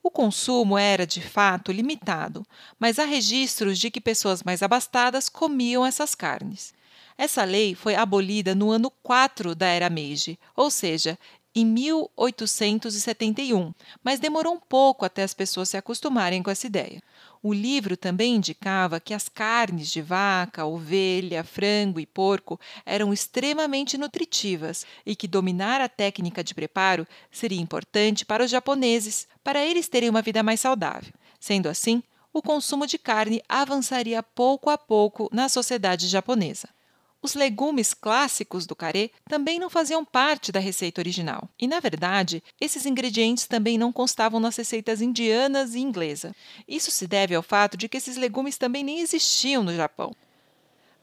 O 0.10 0.12
consumo 0.12 0.76
era, 0.76 1.06
de 1.06 1.22
fato, 1.22 1.72
limitado, 1.72 2.44
mas 2.80 2.98
há 2.98 3.06
registros 3.06 3.78
de 3.78 3.92
que 3.92 4.02
pessoas 4.02 4.42
mais 4.42 4.64
abastadas 4.64 5.30
comiam 5.30 5.86
essas 5.86 6.16
carnes. 6.16 6.74
Essa 7.16 7.44
lei 7.44 7.76
foi 7.76 7.94
abolida 7.94 8.56
no 8.56 8.72
ano 8.72 8.90
4 9.04 9.54
da 9.54 9.68
Era 9.68 9.88
Meiji, 9.88 10.40
ou 10.56 10.72
seja, 10.72 11.16
em 11.56 11.66
1871, 11.66 13.74
mas 14.04 14.20
demorou 14.20 14.54
um 14.54 14.60
pouco 14.60 15.04
até 15.04 15.24
as 15.24 15.34
pessoas 15.34 15.70
se 15.70 15.78
acostumarem 15.78 16.44
com 16.44 16.52
essa 16.52 16.68
ideia. 16.68 17.02
O 17.42 17.54
livro 17.54 17.96
também 17.96 18.36
indicava 18.36 19.00
que 19.00 19.14
as 19.14 19.30
carnes 19.30 19.90
de 19.90 20.02
vaca, 20.02 20.66
ovelha, 20.66 21.44
frango 21.44 22.00
e 22.00 22.06
porco 22.06 22.60
eram 22.86 23.14
extremamente 23.14 23.98
nutritivas 23.98 24.86
e 25.06 25.16
que 25.16 25.28
dominar 25.28 25.80
a 25.80 25.90
técnica 25.90 26.44
de 26.44 26.54
preparo 26.54 27.08
seria 27.32 27.62
importante 27.62 28.26
para 28.26 28.44
os 28.44 28.52
japoneses, 28.52 29.28
para 29.44 29.64
eles 29.64 29.88
terem 29.88 30.10
uma 30.10 30.22
vida 30.22 30.44
mais 30.44 30.60
saudável. 30.60 31.14
Sendo 31.40 31.70
assim, 31.70 32.04
o 32.34 32.42
consumo 32.42 32.86
de 32.86 32.98
carne 32.98 33.42
avançaria 33.48 34.22
pouco 34.22 34.70
a 34.70 34.78
pouco 34.78 35.30
na 35.32 35.50
sociedade 35.50 36.08
japonesa. 36.08 36.70
Os 37.22 37.34
legumes 37.34 37.94
clássicos 37.94 38.66
do 38.66 38.76
carê 38.76 39.12
também 39.28 39.60
não 39.60 39.70
faziam 39.70 40.06
parte 40.06 40.52
da 40.52 40.60
receita 40.60 41.02
original. 41.02 41.50
E, 41.60 41.68
na 41.68 41.82
verdade, 41.82 42.42
esses 42.62 42.86
ingredientes 42.86 43.46
também 43.46 43.78
não 43.78 43.92
constavam 43.92 44.40
nas 44.40 44.56
receitas 44.56 45.02
indianas 45.02 45.76
e 45.76 45.80
inglesa. 45.80 46.34
Isso 46.66 46.92
se 46.92 47.06
deve 47.06 47.36
ao 47.36 47.44
fato 47.44 47.76
de 47.76 47.90
que 47.90 47.98
esses 47.98 48.16
legumes 48.16 48.58
também 48.58 48.84
nem 48.84 49.02
existiam 49.02 49.64
no 49.64 49.76
Japão. 49.76 50.16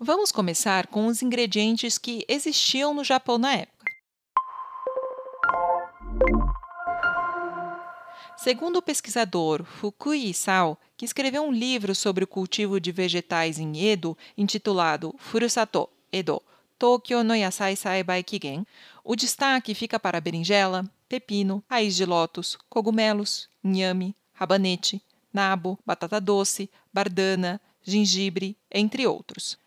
Vamos 0.01 0.33
começar 0.33 0.87
com 0.87 1.07
os 1.07 1.21
ingredientes 1.21 1.99
que 1.99 2.25
existiam 2.29 2.95
no 2.95 3.05
Japão 3.05 3.37
na 3.37 3.53
época. 3.53 3.77
Segundo 8.39 8.77
o 8.77 8.83
pesquisador 8.83 9.65
Fukui 9.65 10.29
Isao, 10.29 10.79
que 10.97 11.05
escreveu 11.05 11.43
um 11.43 11.53
livro 11.53 11.95
sobre 11.95 12.25
o 12.25 12.27
cultivo 12.27 12.79
de 12.79 12.93
vegetais 12.93 13.59
em 13.59 13.87
Edo, 13.87 14.17
intitulado 14.37 15.15
Furusato, 15.19 15.89
Edo, 16.17 16.43
Tokyo 16.79 17.23
no 17.23 17.35
Yasai 17.35 17.77
Saibai 17.77 18.23
Kigen, 18.23 18.67
o 19.05 19.15
destaque 19.15 19.75
fica 19.75 19.99
para 20.01 20.21
berinjela, 20.21 20.85
pepino, 21.09 21.63
raiz 21.69 21.95
de 21.95 22.07
lótus, 22.07 22.57
cogumelos, 22.71 23.49
inhame, 23.63 24.15
rabanete, 24.35 25.03
nabo, 25.33 25.79
batata 25.85 26.19
doce, 26.21 26.71
bardana, 26.93 27.61
gengibre, 27.83 28.57
entre 28.71 29.07
outros. 29.07 29.59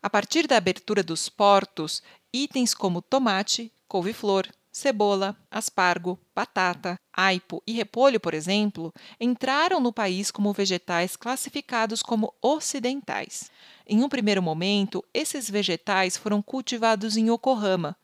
A 0.00 0.08
partir 0.08 0.46
da 0.46 0.56
abertura 0.56 1.02
dos 1.02 1.28
portos, 1.28 2.02
itens 2.32 2.74
como 2.74 3.02
tomate, 3.02 3.72
couve-flor, 3.88 4.48
cebola, 4.72 5.36
aspargo, 5.50 6.18
batata, 6.34 6.96
aipo 7.12 7.60
e 7.66 7.72
repolho, 7.72 8.20
por 8.20 8.32
exemplo, 8.32 8.94
entraram 9.18 9.80
no 9.80 9.92
país 9.92 10.30
como 10.30 10.52
vegetais 10.52 11.16
classificados 11.16 12.02
como 12.02 12.32
ocidentais. 12.40 13.50
Em 13.90 14.04
um 14.04 14.08
primeiro 14.08 14.42
momento, 14.42 15.02
esses 15.14 15.48
vegetais 15.48 16.14
foram 16.14 16.42
cultivados 16.42 17.16
em 17.16 17.32
Yokohama, 17.32 17.96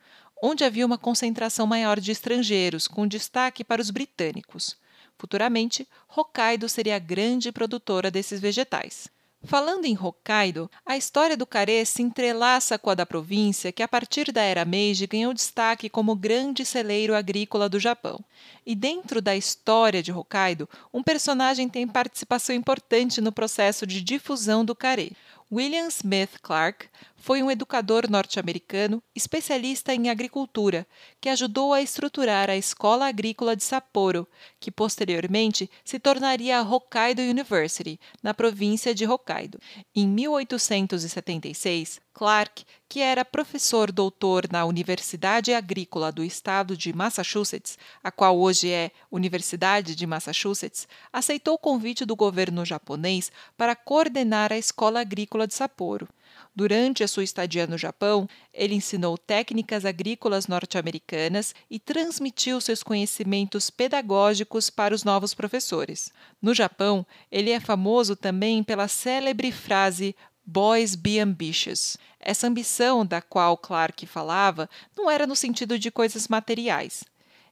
onde 0.43 0.65
havia 0.65 0.87
uma 0.87 0.97
concentração 0.97 1.67
maior 1.67 2.01
de 2.01 2.11
estrangeiros, 2.11 2.89
com 2.89 3.07
destaque 3.07 3.63
para 3.63 3.83
os 3.83 3.91
britânicos. 3.91 4.79
Futuramente, 5.19 5.87
Hokkaido 6.09 6.71
seria 6.71 6.97
a 6.97 6.99
grande 6.99 7.53
produtora 7.53 8.11
desses 8.11 8.41
vegetais. 8.41 9.13
Falando 9.47 9.85
em 9.85 9.95
Hokkaido, 9.95 10.71
a 10.87 10.97
história 10.97 11.37
do 11.37 11.45
carê 11.45 11.85
se 11.85 12.01
entrelaça 12.01 12.79
com 12.79 12.89
a 12.89 12.95
da 12.95 13.05
província, 13.05 13.71
que 13.71 13.83
a 13.83 13.89
partir 13.89 14.33
da 14.33 14.41
era 14.41 14.65
Meiji 14.65 15.07
ganhou 15.07 15.35
destaque 15.35 15.91
como 15.91 16.17
grande 16.17 16.65
celeiro 16.65 17.15
agrícola 17.15 17.69
do 17.69 17.79
Japão. 17.79 18.19
E 18.65 18.75
dentro 18.75 19.21
da 19.21 19.37
história 19.37 20.03
de 20.03 20.11
Hokkaido, 20.11 20.67
um 20.95 21.03
personagem 21.03 21.69
tem 21.69 21.87
participação 21.87 22.57
importante 22.57 23.21
no 23.21 23.31
processo 23.31 23.87
de 23.87 24.01
difusão 24.01 24.65
do 24.65 24.75
carê. 24.75 25.13
William 25.55 25.87
Smith 25.87 26.41
Clark 26.43 26.89
foi 27.15 27.41
um 27.41 27.49
educador 27.49 28.11
norte-americano 28.11 29.01
especialista 29.15 29.95
em 29.95 30.11
agricultura 30.11 30.85
que 31.21 31.29
ajudou 31.29 31.73
a 31.73 31.81
estruturar 31.81 32.51
a 32.51 32.57
Escola 32.57 33.07
Agrícola 33.07 33.55
de 33.55 33.63
Sapporo, 33.63 34.27
que 34.59 34.73
posteriormente 34.73 35.71
se 35.85 36.01
tornaria 36.01 36.59
a 36.59 36.63
Hokkaido 36.63 37.23
University, 37.23 38.01
na 38.21 38.35
província 38.35 38.93
de 38.93 39.07
Hokkaido. 39.07 39.61
Em 39.95 40.09
1876, 40.09 42.01
Clark, 42.13 42.65
que 42.95 43.01
era 43.01 43.25
professor 43.25 43.91
doutor 43.91 44.47
na 44.53 44.65
Universidade 44.65 45.53
Agrícola 45.53 46.13
do 46.13 46.23
Estado 46.23 46.77
de 46.77 46.93
Massachusetts, 46.93 47.77
a 48.05 48.09
qual 48.09 48.39
hoje 48.39 48.71
é 48.71 48.93
Universidade 49.11 49.97
de 49.97 50.07
Massachusetts, 50.07 50.87
aceitou 51.13 51.55
o 51.55 51.59
convite 51.59 52.05
do 52.05 52.15
governo 52.15 52.65
japonês 52.65 53.33
para 53.57 53.75
coordenar 53.75 54.53
a 54.53 54.59
Escola 54.59 55.01
Agrícola 55.01 55.45
de 55.45 55.55
Sapporo. 55.55 56.09
Durante 56.55 57.03
a 57.03 57.09
sua 57.09 57.25
estadia 57.25 57.67
no 57.67 57.77
Japão, 57.77 58.29
ele 58.53 58.77
ensinou 58.77 59.19
técnicas 59.19 59.85
agrícolas 59.85 60.47
norte-americanas 60.47 61.53
e 61.69 61.81
transmitiu 61.81 62.61
seus 62.61 62.81
conhecimentos 62.81 63.71
pedagógicos 63.71 64.71
para 64.71 64.95
os 64.95 65.03
novos 65.03 65.35
professores. 65.35 66.13
No 66.41 66.55
Japão, 66.55 67.05
ele 67.31 67.51
é 67.51 67.59
famoso 67.59 68.15
também 68.15 68.63
pela 68.63 68.87
célebre 68.87 69.51
frase 69.51 70.15
Boys 70.47 70.95
be 70.95 71.19
ambitious. 71.19 71.97
Essa 72.21 72.47
ambição 72.47 73.05
da 73.05 73.23
qual 73.23 73.57
Clark 73.57 74.07
falava 74.07 74.69
não 74.97 75.11
era 75.11 75.27
no 75.27 75.35
sentido 75.35 75.79
de 75.79 75.91
coisas 75.91 76.29
materiais. 76.29 77.05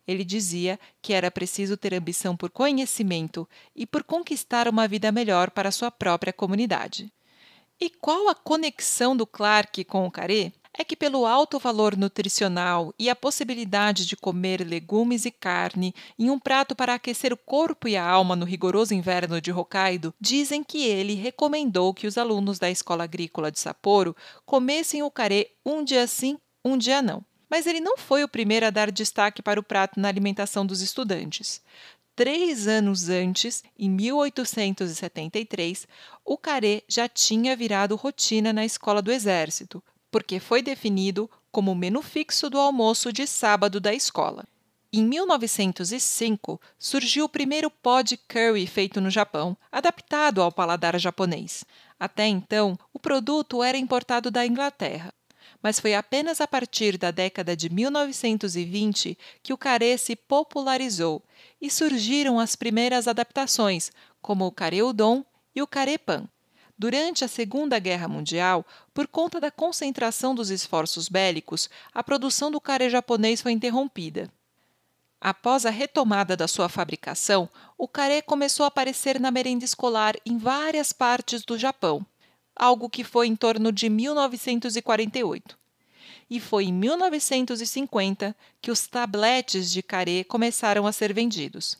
Ele 0.06 0.24
dizia 0.24 0.78
que 1.00 1.12
era 1.12 1.30
preciso 1.30 1.76
ter 1.76 1.94
ambição 1.94 2.36
por 2.36 2.50
conhecimento 2.50 3.48
e 3.74 3.86
por 3.86 4.02
conquistar 4.02 4.68
uma 4.68 4.88
vida 4.88 5.12
melhor 5.12 5.50
para 5.50 5.70
sua 5.70 5.90
própria 5.90 6.32
comunidade. 6.32 7.12
E 7.80 7.88
qual 7.88 8.28
a 8.28 8.34
conexão 8.34 9.16
do 9.16 9.26
Clark 9.26 9.84
com 9.84 10.06
o 10.06 10.10
carê? 10.10 10.52
É 10.76 10.84
que, 10.84 10.96
pelo 10.96 11.26
alto 11.26 11.58
valor 11.58 11.96
nutricional 11.96 12.94
e 12.98 13.10
a 13.10 13.16
possibilidade 13.16 14.06
de 14.06 14.16
comer 14.16 14.66
legumes 14.66 15.24
e 15.24 15.30
carne 15.30 15.94
em 16.18 16.30
um 16.30 16.38
prato 16.38 16.74
para 16.74 16.94
aquecer 16.94 17.32
o 17.32 17.36
corpo 17.36 17.86
e 17.86 17.96
a 17.96 18.04
alma 18.04 18.34
no 18.34 18.46
rigoroso 18.46 18.94
inverno 18.94 19.40
de 19.40 19.52
Hokkaido, 19.52 20.14
dizem 20.20 20.64
que 20.64 20.84
ele 20.84 21.14
recomendou 21.14 21.92
que 21.92 22.06
os 22.06 22.16
alunos 22.16 22.58
da 22.58 22.70
Escola 22.70 23.04
Agrícola 23.04 23.52
de 23.52 23.60
Sapporo 23.60 24.16
comessem 24.46 25.02
o 25.02 25.10
carê 25.10 25.50
um 25.64 25.84
dia 25.84 26.06
sim, 26.06 26.38
um 26.64 26.78
dia 26.78 27.02
não. 27.02 27.24
Mas 27.50 27.66
ele 27.66 27.80
não 27.80 27.98
foi 27.98 28.24
o 28.24 28.28
primeiro 28.28 28.64
a 28.64 28.70
dar 28.70 28.90
destaque 28.90 29.42
para 29.42 29.60
o 29.60 29.62
prato 29.62 30.00
na 30.00 30.08
alimentação 30.08 30.64
dos 30.64 30.80
estudantes. 30.80 31.60
Três 32.16 32.66
anos 32.66 33.08
antes, 33.08 33.62
em 33.78 33.90
1873, 33.90 35.86
o 36.24 36.36
carê 36.38 36.82
já 36.88 37.08
tinha 37.08 37.56
virado 37.56 37.96
rotina 37.96 38.52
na 38.52 38.64
escola 38.64 39.00
do 39.00 39.10
Exército, 39.10 39.82
porque 40.12 40.38
foi 40.38 40.60
definido 40.60 41.28
como 41.50 41.72
o 41.72 41.74
menu 41.74 42.02
fixo 42.02 42.50
do 42.50 42.60
almoço 42.60 43.10
de 43.10 43.26
sábado 43.26 43.80
da 43.80 43.94
escola. 43.94 44.44
Em 44.92 45.02
1905, 45.02 46.60
surgiu 46.78 47.24
o 47.24 47.28
primeiro 47.28 47.70
pó 47.70 48.02
de 48.02 48.18
curry 48.18 48.66
feito 48.66 49.00
no 49.00 49.08
Japão, 49.08 49.56
adaptado 49.72 50.42
ao 50.42 50.52
paladar 50.52 50.98
japonês. 51.00 51.64
Até 51.98 52.26
então, 52.26 52.78
o 52.92 52.98
produto 52.98 53.62
era 53.62 53.78
importado 53.78 54.30
da 54.30 54.44
Inglaterra, 54.44 55.14
mas 55.62 55.80
foi 55.80 55.94
apenas 55.94 56.42
a 56.42 56.46
partir 56.46 56.98
da 56.98 57.10
década 57.10 57.56
de 57.56 57.70
1920 57.70 59.16
que 59.42 59.54
o 59.54 59.58
carê 59.58 59.96
se 59.96 60.14
popularizou 60.14 61.22
e 61.58 61.70
surgiram 61.70 62.38
as 62.38 62.54
primeiras 62.54 63.08
adaptações, 63.08 63.90
como 64.20 64.44
o 64.46 64.52
carê 64.52 64.82
udon 64.82 65.24
e 65.54 65.62
o 65.62 65.66
carê 65.66 65.96
pan. 65.96 66.28
Durante 66.82 67.24
a 67.24 67.28
Segunda 67.28 67.78
Guerra 67.78 68.08
Mundial, 68.08 68.66
por 68.92 69.06
conta 69.06 69.38
da 69.38 69.52
concentração 69.52 70.34
dos 70.34 70.50
esforços 70.50 71.08
bélicos, 71.08 71.70
a 71.94 72.02
produção 72.02 72.50
do 72.50 72.60
carê 72.60 72.90
japonês 72.90 73.40
foi 73.40 73.52
interrompida. 73.52 74.28
Após 75.20 75.64
a 75.64 75.70
retomada 75.70 76.36
da 76.36 76.48
sua 76.48 76.68
fabricação, 76.68 77.48
o 77.78 77.86
carê 77.86 78.20
começou 78.20 78.64
a 78.64 78.66
aparecer 78.66 79.20
na 79.20 79.30
merenda 79.30 79.64
escolar 79.64 80.16
em 80.26 80.36
várias 80.38 80.92
partes 80.92 81.44
do 81.44 81.56
Japão, 81.56 82.04
algo 82.56 82.90
que 82.90 83.04
foi 83.04 83.28
em 83.28 83.36
torno 83.36 83.70
de 83.70 83.88
1948. 83.88 85.56
e 86.28 86.40
foi 86.40 86.64
em 86.64 86.72
1950 86.72 88.34
que 88.60 88.72
os 88.72 88.88
tabletes 88.88 89.70
de 89.70 89.84
carê 89.84 90.24
começaram 90.24 90.84
a 90.84 90.90
ser 90.90 91.12
vendidos. 91.14 91.78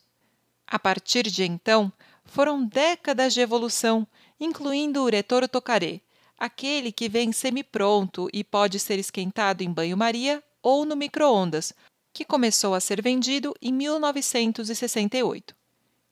A 0.64 0.78
partir 0.78 1.24
de 1.24 1.42
então, 1.42 1.92
foram 2.24 2.64
décadas 2.64 3.34
de 3.34 3.40
evolução, 3.40 4.06
incluindo 4.44 5.00
o 5.00 5.04
uretoro 5.04 5.46
tocaré, 5.46 6.00
aquele 6.36 6.90
que 6.90 7.08
vem 7.08 7.30
semi-pronto 7.30 8.28
e 8.32 8.42
pode 8.42 8.78
ser 8.78 8.98
esquentado 8.98 9.62
em 9.62 9.72
banho-maria 9.72 10.42
ou 10.60 10.84
no 10.84 10.96
micro-ondas, 10.96 11.72
que 12.12 12.24
começou 12.24 12.74
a 12.74 12.80
ser 12.80 13.00
vendido 13.00 13.54
em 13.62 13.72
1968. 13.72 15.54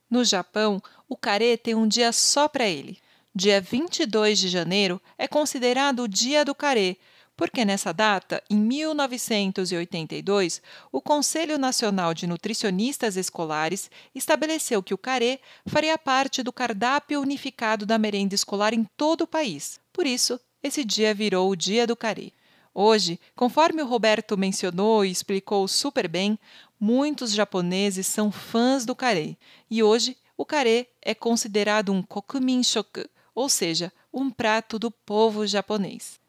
No 0.08 0.24
Japão, 0.24 0.80
o 1.08 1.16
carê 1.16 1.56
tem 1.56 1.74
um 1.74 1.86
dia 1.86 2.12
só 2.12 2.48
para 2.48 2.66
ele. 2.66 2.98
Dia 3.34 3.60
22 3.60 4.38
de 4.38 4.48
janeiro 4.48 5.00
é 5.18 5.28
considerado 5.28 6.00
o 6.04 6.08
Dia 6.08 6.44
do 6.44 6.54
Carê, 6.54 6.96
porque 7.40 7.64
nessa 7.64 7.90
data, 7.90 8.42
em 8.50 8.58
1982, 8.58 10.60
o 10.92 11.00
Conselho 11.00 11.56
Nacional 11.56 12.12
de 12.12 12.26
Nutricionistas 12.26 13.16
Escolares 13.16 13.90
estabeleceu 14.14 14.82
que 14.82 14.92
o 14.92 14.98
carê 14.98 15.40
faria 15.64 15.96
parte 15.96 16.42
do 16.42 16.52
cardápio 16.52 17.18
unificado 17.18 17.86
da 17.86 17.96
merenda 17.96 18.34
escolar 18.34 18.74
em 18.74 18.84
todo 18.94 19.22
o 19.22 19.26
país. 19.26 19.80
Por 19.90 20.06
isso, 20.06 20.38
esse 20.62 20.84
dia 20.84 21.14
virou 21.14 21.48
o 21.48 21.56
Dia 21.56 21.86
do 21.86 21.96
Carê. 21.96 22.30
Hoje, 22.74 23.18
conforme 23.34 23.80
o 23.80 23.86
Roberto 23.86 24.36
mencionou 24.36 25.02
e 25.02 25.10
explicou 25.10 25.66
super 25.66 26.06
bem, 26.06 26.38
muitos 26.78 27.32
japoneses 27.32 28.06
são 28.06 28.30
fãs 28.30 28.84
do 28.84 28.94
carê, 28.94 29.34
e 29.70 29.82
hoje 29.82 30.14
o 30.36 30.44
carê 30.44 30.88
é 31.00 31.14
considerado 31.14 31.90
um 31.90 32.02
kokumin 32.02 32.62
shoku, 32.62 33.08
ou 33.34 33.48
seja, 33.48 33.90
um 34.12 34.30
prato 34.30 34.78
do 34.78 34.90
povo 34.90 35.46
japonês. 35.46 36.19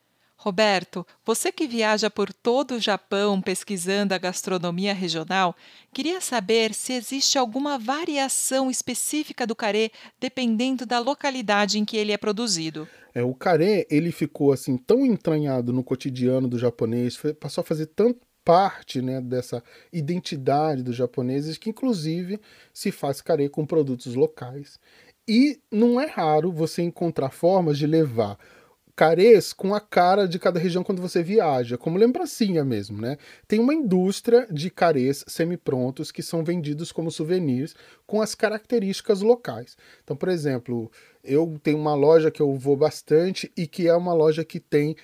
Roberto, 0.44 1.06
você 1.24 1.52
que 1.52 1.68
viaja 1.68 2.10
por 2.10 2.34
todo 2.34 2.72
o 2.72 2.80
Japão 2.80 3.40
pesquisando 3.40 4.16
a 4.16 4.18
gastronomia 4.18 4.92
regional, 4.92 5.56
queria 5.94 6.20
saber 6.20 6.74
se 6.74 6.94
existe 6.94 7.38
alguma 7.38 7.78
variação 7.78 8.72
específica 8.72 9.46
do 9.46 9.56
carê 9.56 9.92
dependendo 10.20 10.84
da 10.84 10.98
localidade 10.98 11.78
em 11.78 11.86
que 11.86 11.96
ele 11.96 12.12
é 12.12 12.18
produzido. 12.18 12.88
É, 13.14 13.22
o 13.22 13.36
carê, 13.36 13.86
ele 13.88 14.12
ficou 14.12 14.52
assim 14.52 14.78
tão 14.78 15.06
entranhado 15.06 15.72
no 15.72 15.84
cotidiano 15.84 16.48
do 16.48 16.58
japonês, 16.58 17.22
passou 17.40 17.62
a 17.62 17.66
fazer 17.66 17.86
tanto 17.86 18.22
parte 18.44 19.00
né, 19.00 19.22
dessa 19.22 19.64
identidade 19.94 20.82
dos 20.82 20.96
japoneses 20.96 21.56
que 21.56 21.70
inclusive 21.70 22.40
se 22.74 22.92
faz 22.92 23.22
carê 23.22 23.48
com 23.48 23.64
produtos 23.64 24.16
locais. 24.16 24.80
E 25.28 25.60
não 25.72 26.02
é 26.02 26.08
raro 26.08 26.52
você 26.52 26.82
encontrar 26.82 27.30
formas 27.30 27.78
de 27.78 27.86
levar 27.86 28.40
carês 28.96 29.54
com 29.54 29.74
a 29.74 29.80
cara 29.80 30.28
de 30.28 30.38
cada 30.38 30.60
região 30.60 30.84
quando 30.84 31.02
você 31.02 31.24
viaja, 31.24 31.78
como 31.78 31.98
lembrancinha 31.98 32.64
mesmo, 32.64 33.02
né? 33.02 33.18
Tem 33.48 33.60
uma 33.60 33.74
indústria 33.74 34.48
de 34.52 34.70
carês 34.70 35.24
semi-prontos 35.28 36.12
que 36.12 36.22
são 36.22 36.44
vendidos 36.44 36.92
como 36.92 37.12
souvenirs 37.12 37.76
com 38.06 38.22
as 38.22 38.36
características 38.36 39.22
locais. 39.22 39.78
Então, 40.04 40.16
por 40.16 40.30
exemplo, 40.30 40.92
eu 41.24 41.60
tenho 41.64 41.78
uma 41.78 41.96
loja 41.96 42.32
que 42.32 42.42
eu 42.42 42.56
vou 42.56 42.76
bastante 42.76 43.52
e 43.56 43.68
que 43.68 43.88
é 43.88 43.96
uma 43.96 44.14
loja 44.14 44.44
que 44.44 44.60
tem 44.60 44.96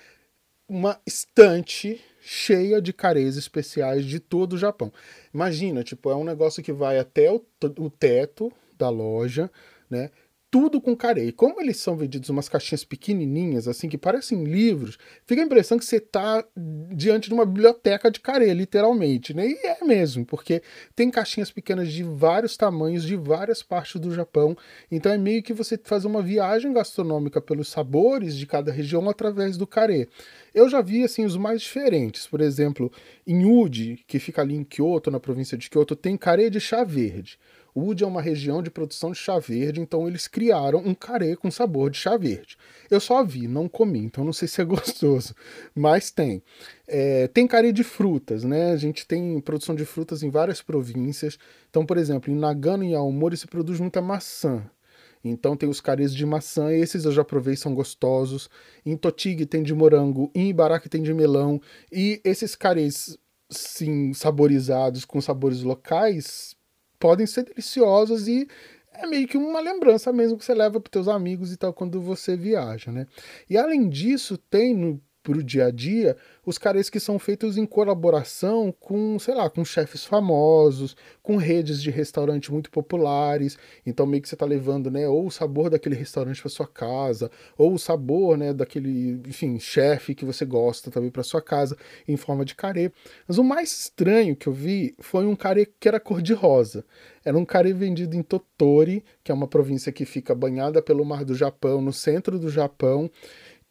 uma 0.68 1.00
estante 1.06 2.00
cheia 2.20 2.82
de 2.82 2.92
carês 2.92 3.36
especiais 3.36 4.04
de 4.04 4.20
todo 4.20 4.52
o 4.52 4.58
Japão. 4.58 4.92
Imagina, 5.32 5.82
tipo, 5.82 6.10
é 6.10 6.14
um 6.14 6.24
negócio 6.24 6.62
que 6.62 6.72
vai 6.72 6.98
até 6.98 7.32
o, 7.32 7.42
o 7.78 7.88
teto 7.88 8.52
da 8.76 8.90
loja, 8.90 9.50
né? 9.88 10.10
Tudo 10.50 10.80
com 10.80 10.96
carê. 10.96 11.26
E 11.26 11.32
como 11.32 11.60
eles 11.60 11.76
são 11.76 11.96
vendidos 11.96 12.28
umas 12.30 12.48
caixinhas 12.48 12.84
pequenininhas, 12.84 13.68
assim, 13.68 13.88
que 13.88 13.98
parecem 13.98 14.44
livros, 14.44 14.98
fica 15.26 15.42
a 15.42 15.44
impressão 15.44 15.78
que 15.78 15.84
você 15.84 15.96
está 15.96 16.44
diante 16.90 17.28
de 17.28 17.34
uma 17.34 17.44
biblioteca 17.44 18.10
de 18.10 18.20
carê, 18.20 18.52
literalmente, 18.54 19.34
né? 19.34 19.46
E 19.46 19.66
é 19.66 19.84
mesmo, 19.84 20.24
porque 20.24 20.62
tem 20.96 21.10
caixinhas 21.10 21.50
pequenas 21.50 21.92
de 21.92 22.02
vários 22.02 22.56
tamanhos, 22.56 23.04
de 23.04 23.16
várias 23.16 23.62
partes 23.62 24.00
do 24.00 24.14
Japão. 24.14 24.56
Então 24.90 25.12
é 25.12 25.18
meio 25.18 25.42
que 25.42 25.52
você 25.52 25.78
fazer 25.82 26.06
uma 26.06 26.22
viagem 26.22 26.72
gastronômica 26.72 27.40
pelos 27.40 27.68
sabores 27.68 28.36
de 28.36 28.46
cada 28.46 28.72
região 28.72 29.08
através 29.08 29.56
do 29.56 29.66
carê. 29.66 30.08
Eu 30.54 30.68
já 30.68 30.80
vi, 30.80 31.04
assim, 31.04 31.24
os 31.24 31.36
mais 31.36 31.60
diferentes. 31.60 32.26
Por 32.26 32.40
exemplo, 32.40 32.90
em 33.26 33.44
Uji, 33.44 34.02
que 34.06 34.18
fica 34.18 34.42
ali 34.42 34.54
em 34.54 34.64
Kyoto, 34.64 35.10
na 35.10 35.20
província 35.20 35.58
de 35.58 35.68
Kyoto, 35.68 35.94
tem 35.94 36.16
carê 36.16 36.48
de 36.48 36.58
chá 36.58 36.84
verde. 36.84 37.38
Ude 37.78 38.04
é 38.04 38.06
uma 38.06 38.22
região 38.22 38.62
de 38.62 38.70
produção 38.70 39.12
de 39.12 39.18
chá 39.18 39.38
verde, 39.38 39.80
então 39.80 40.06
eles 40.06 40.26
criaram 40.26 40.78
um 40.78 40.94
carê 40.94 41.36
com 41.36 41.50
sabor 41.50 41.90
de 41.90 41.98
chá 41.98 42.16
verde. 42.16 42.56
Eu 42.90 43.00
só 43.00 43.24
vi, 43.24 43.46
não 43.48 43.68
comi, 43.68 44.00
então 44.00 44.24
não 44.24 44.32
sei 44.32 44.48
se 44.48 44.60
é 44.60 44.64
gostoso, 44.66 45.34
mas 45.74 46.10
tem. 46.10 46.42
É, 46.86 47.28
tem 47.28 47.46
carê 47.46 47.72
de 47.72 47.84
frutas, 47.84 48.44
né? 48.44 48.72
A 48.72 48.76
gente 48.76 49.06
tem 49.06 49.40
produção 49.40 49.74
de 49.74 49.84
frutas 49.84 50.22
em 50.22 50.30
várias 50.30 50.62
províncias. 50.62 51.38
Então, 51.68 51.84
por 51.84 51.96
exemplo, 51.96 52.32
em 52.32 52.36
Nagano 52.36 52.84
e 52.84 52.94
Aomori 52.94 53.36
se 53.36 53.46
produz 53.46 53.80
muita 53.80 54.00
maçã. 54.00 54.68
Então 55.22 55.56
tem 55.56 55.68
os 55.68 55.80
carês 55.80 56.14
de 56.14 56.24
maçã, 56.24 56.72
esses 56.72 57.04
eu 57.04 57.12
já 57.12 57.24
provei, 57.24 57.56
são 57.56 57.74
gostosos. 57.74 58.48
Em 58.84 58.96
Totig 58.96 59.46
tem 59.46 59.62
de 59.62 59.74
morango, 59.74 60.30
em 60.34 60.48
Ibaraki 60.48 60.88
tem 60.88 61.02
de 61.02 61.12
melão. 61.12 61.60
E 61.92 62.20
esses 62.24 62.54
carês, 62.54 63.18
sim, 63.50 64.12
saborizados 64.12 65.04
com 65.04 65.20
sabores 65.20 65.62
locais, 65.62 66.56
podem 66.98 67.26
ser 67.26 67.44
deliciosas 67.44 68.28
e 68.28 68.48
é 68.92 69.06
meio 69.06 69.28
que 69.28 69.36
uma 69.36 69.60
lembrança 69.60 70.12
mesmo 70.12 70.36
que 70.36 70.44
você 70.44 70.54
leva 70.54 70.80
para 70.80 70.90
teus 70.90 71.08
amigos 71.08 71.52
e 71.52 71.56
tal 71.56 71.72
quando 71.72 72.00
você 72.00 72.36
viaja, 72.36 72.90
né? 72.90 73.06
E 73.48 73.56
além 73.56 73.88
disso, 73.88 74.36
tem 74.36 74.74
no 74.74 75.00
para 75.28 75.38
o 75.38 75.42
dia 75.42 75.66
a 75.66 75.70
dia, 75.70 76.16
os 76.46 76.56
carês 76.56 76.88
que 76.88 76.98
são 76.98 77.18
feitos 77.18 77.58
em 77.58 77.66
colaboração 77.66 78.74
com, 78.80 79.18
sei 79.18 79.34
lá, 79.34 79.50
com 79.50 79.62
chefes 79.62 80.02
famosos, 80.02 80.96
com 81.22 81.36
redes 81.36 81.82
de 81.82 81.90
restaurante 81.90 82.50
muito 82.50 82.70
populares. 82.70 83.58
Então 83.84 84.06
meio 84.06 84.22
que 84.22 84.28
você 84.28 84.34
está 84.34 84.46
levando, 84.46 84.90
né, 84.90 85.06
ou 85.06 85.26
o 85.26 85.30
sabor 85.30 85.68
daquele 85.68 85.94
restaurante 85.94 86.40
para 86.40 86.50
sua 86.50 86.66
casa, 86.66 87.30
ou 87.58 87.74
o 87.74 87.78
sabor, 87.78 88.38
né, 88.38 88.54
daquele, 88.54 89.20
enfim, 89.28 89.58
chefe 89.58 90.14
que 90.14 90.24
você 90.24 90.46
gosta 90.46 90.90
também 90.90 91.10
para 91.10 91.22
sua 91.22 91.42
casa 91.42 91.76
em 92.06 92.16
forma 92.16 92.42
de 92.42 92.54
carê. 92.54 92.90
Mas 93.26 93.36
o 93.36 93.44
mais 93.44 93.70
estranho 93.70 94.34
que 94.34 94.46
eu 94.46 94.52
vi 94.54 94.94
foi 94.98 95.26
um 95.26 95.36
carê 95.36 95.66
que 95.78 95.86
era 95.86 96.00
cor 96.00 96.22
de 96.22 96.32
rosa. 96.32 96.86
Era 97.22 97.36
um 97.36 97.44
carê 97.44 97.74
vendido 97.74 98.16
em 98.16 98.22
Totori, 98.22 99.04
que 99.22 99.30
é 99.30 99.34
uma 99.34 99.46
província 99.46 99.92
que 99.92 100.06
fica 100.06 100.34
banhada 100.34 100.80
pelo 100.80 101.04
Mar 101.04 101.22
do 101.22 101.34
Japão, 101.34 101.82
no 101.82 101.92
centro 101.92 102.38
do 102.38 102.48
Japão. 102.48 103.10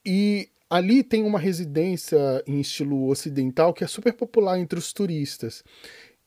E 0.06 0.50
Ali 0.70 1.02
tem 1.04 1.24
uma 1.24 1.40
residência 1.40 2.18
em 2.46 2.60
estilo 2.60 3.08
ocidental 3.08 3.74
que 3.74 3.84
é 3.84 3.88
super 3.88 4.14
popular 4.14 4.60
entre 4.60 4.78
os 4.78 4.92
turistas. 4.92 5.64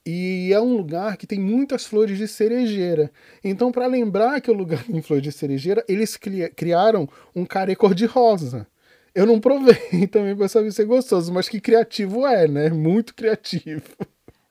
E 0.05 0.51
é 0.51 0.59
um 0.59 0.75
lugar 0.75 1.15
que 1.15 1.27
tem 1.27 1.39
muitas 1.39 1.85
flores 1.85 2.17
de 2.17 2.27
cerejeira. 2.27 3.11
Então, 3.43 3.71
para 3.71 3.85
lembrar 3.85 4.41
que 4.41 4.49
o 4.49 4.53
lugar 4.53 4.83
tem 4.85 5.01
flores 5.01 5.23
de 5.23 5.31
cerejeira, 5.31 5.85
eles 5.87 6.17
criaram 6.55 7.07
um 7.35 7.45
carê 7.45 7.75
cor-de-rosa. 7.75 8.67
Eu 9.13 9.25
não 9.27 9.39
provei 9.39 10.07
também 10.09 10.35
para 10.35 10.47
saber 10.47 10.71
se 10.71 10.81
é 10.81 10.85
gostoso, 10.85 11.31
mas 11.31 11.47
que 11.47 11.61
criativo 11.61 12.25
é, 12.25 12.47
né? 12.47 12.69
Muito 12.69 13.13
criativo. 13.13 13.83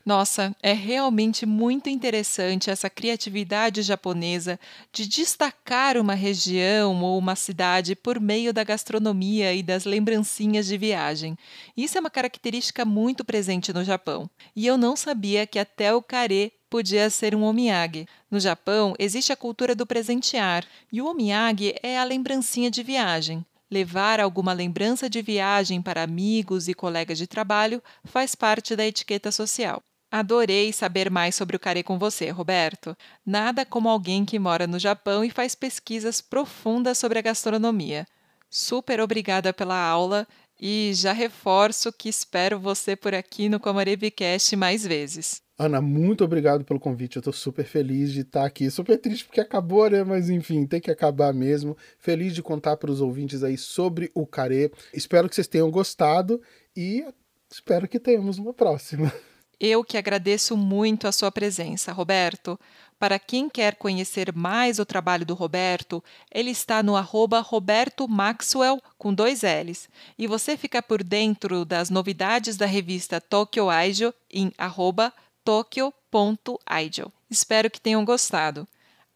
Nossa, 0.05 0.57
é 0.63 0.73
realmente 0.73 1.45
muito 1.45 1.91
interessante 1.91 2.71
essa 2.71 2.89
criatividade 2.89 3.83
japonesa 3.83 4.59
de 4.91 5.07
destacar 5.07 5.99
uma 5.99 6.15
região 6.15 7.03
ou 7.03 7.19
uma 7.19 7.37
cidade 7.37 7.95
por 7.95 8.19
meio 8.19 8.53
da 8.53 8.65
gastronomia 8.65 9.53
e 9.53 9.63
das 9.63 9.85
lembrancinhas 9.85 10.67
de 10.67 10.79
viagem. 10.79 11.37
Isso 11.77 11.99
é 11.99 12.01
uma 12.01 12.11
característica 12.11 12.85
muito 12.85 13.25
presente 13.25 13.75
no 13.75 13.85
Japão. 13.85 14.29
E 14.57 14.67
eu 14.67 14.79
não 14.79 14.97
sabia 14.97 15.47
que 15.47 15.59
até 15.59 15.95
o 15.95 16.03
carê 16.03 16.53
podia 16.71 17.11
ser 17.11 17.35
um 17.35 17.43
omiyage. 17.43 18.07
No 18.31 18.41
Japão, 18.41 18.95
existe 18.99 19.33
a 19.33 19.37
cultura 19.37 19.75
do 19.75 19.87
presentear, 19.87 20.65
e 20.91 21.03
o 21.03 21.07
omiyage 21.07 21.75
é 21.83 21.99
a 21.99 22.05
lembrancinha 22.05 22.71
de 22.71 22.83
viagem. 22.83 23.45
Levar 23.71 24.19
alguma 24.19 24.53
lembrança 24.53 25.11
de 25.11 25.21
viagem 25.21 25.83
para 25.83 26.03
amigos 26.03 26.69
e 26.69 26.75
colegas 26.75 27.19
de 27.19 27.27
trabalho 27.27 27.83
faz 28.05 28.35
parte 28.35 28.75
da 28.75 28.87
etiqueta 28.87 29.31
social. 29.31 29.81
Adorei 30.11 30.73
saber 30.73 31.09
mais 31.11 31.37
sobre 31.37 31.55
o 31.55 31.61
carê 31.61 31.83
com 31.83 31.99
você, 31.99 32.31
Roberto. 32.31 32.97
Nada 33.25 33.65
como 33.65 33.89
alguém 33.89 34.25
que 34.25 34.39
mora 34.39 34.67
no 34.67 34.79
Japão 34.79 35.25
e 35.25 35.31
faz 35.31 35.55
pesquisas 35.55 36.21
profundas 36.21 36.99
sobre 36.99 37.19
a 37.19 37.23
gastronomia. 37.23 38.05
Super 38.51 39.01
obrigada 39.01 39.53
pela 39.53 39.81
aula 39.81 40.27
e 40.61 40.91
já 40.95 41.13
reforço 41.13 41.93
que 41.93 42.09
espero 42.09 42.59
você 42.59 42.97
por 42.97 43.15
aqui 43.15 43.49
no 43.49 43.61
Comorebicast 43.61 44.57
mais 44.57 44.85
vezes. 44.85 45.41
Ana, 45.57 45.81
muito 45.81 46.25
obrigado 46.25 46.65
pelo 46.65 46.81
convite. 46.81 47.17
Eu 47.17 47.21
estou 47.21 47.33
super 47.33 47.65
feliz 47.65 48.11
de 48.11 48.23
estar 48.23 48.45
aqui. 48.45 48.71
Super 48.71 48.99
triste 48.99 49.27
porque 49.27 49.41
acabou, 49.41 49.89
né? 49.89 50.03
Mas 50.03 50.29
enfim, 50.29 50.67
tem 50.67 50.81
que 50.81 50.91
acabar 50.91 51.33
mesmo. 51.33 51.77
Feliz 51.99 52.35
de 52.35 52.43
contar 52.43 52.77
para 52.79 52.91
os 52.91 53.01
ouvintes 53.01 53.45
aí 53.45 53.57
sobre 53.57 54.11
o 54.15 54.27
carê. 54.27 54.73
Espero 54.93 55.29
que 55.29 55.35
vocês 55.35 55.47
tenham 55.47 55.71
gostado 55.71 56.41
e 56.75 57.05
espero 57.53 57.87
que 57.87 58.01
tenhamos 58.01 58.39
uma 58.39 58.53
próxima. 58.53 59.13
Eu 59.61 59.85
que 59.85 59.99
agradeço 59.99 60.57
muito 60.57 61.07
a 61.07 61.13
sua 61.13 61.31
presença, 61.31 61.93
Roberto. 61.93 62.59
Para 62.99 63.19
quem 63.19 63.47
quer 63.47 63.77
conhecer 63.77 64.35
mais 64.35 64.79
o 64.79 64.87
trabalho 64.87 65.27
do 65.27 65.35
Roberto, 65.35 66.03
ele 66.33 66.51
está 66.51 66.83
no 66.83 66.97
arroba 66.97 67.41
Roberto 67.41 68.09
Maxwell 68.09 68.81
com 68.97 69.13
dois 69.13 69.43
L's. 69.43 69.87
E 70.19 70.27
você 70.27 70.57
fica 70.57 70.83
por 70.83 71.03
dentro 71.03 71.67
das 71.67 71.91
novidades 71.91 72.57
da 72.57 72.65
revista 72.65 73.21
Tokyo 73.21 73.67
Idol 73.71 74.15
em 74.31 74.51
arroba 74.57 75.13
tokyo.idol. 75.45 77.13
Espero 77.31 77.71
que 77.71 77.81
tenham 77.81 78.05
gostado. 78.05 78.67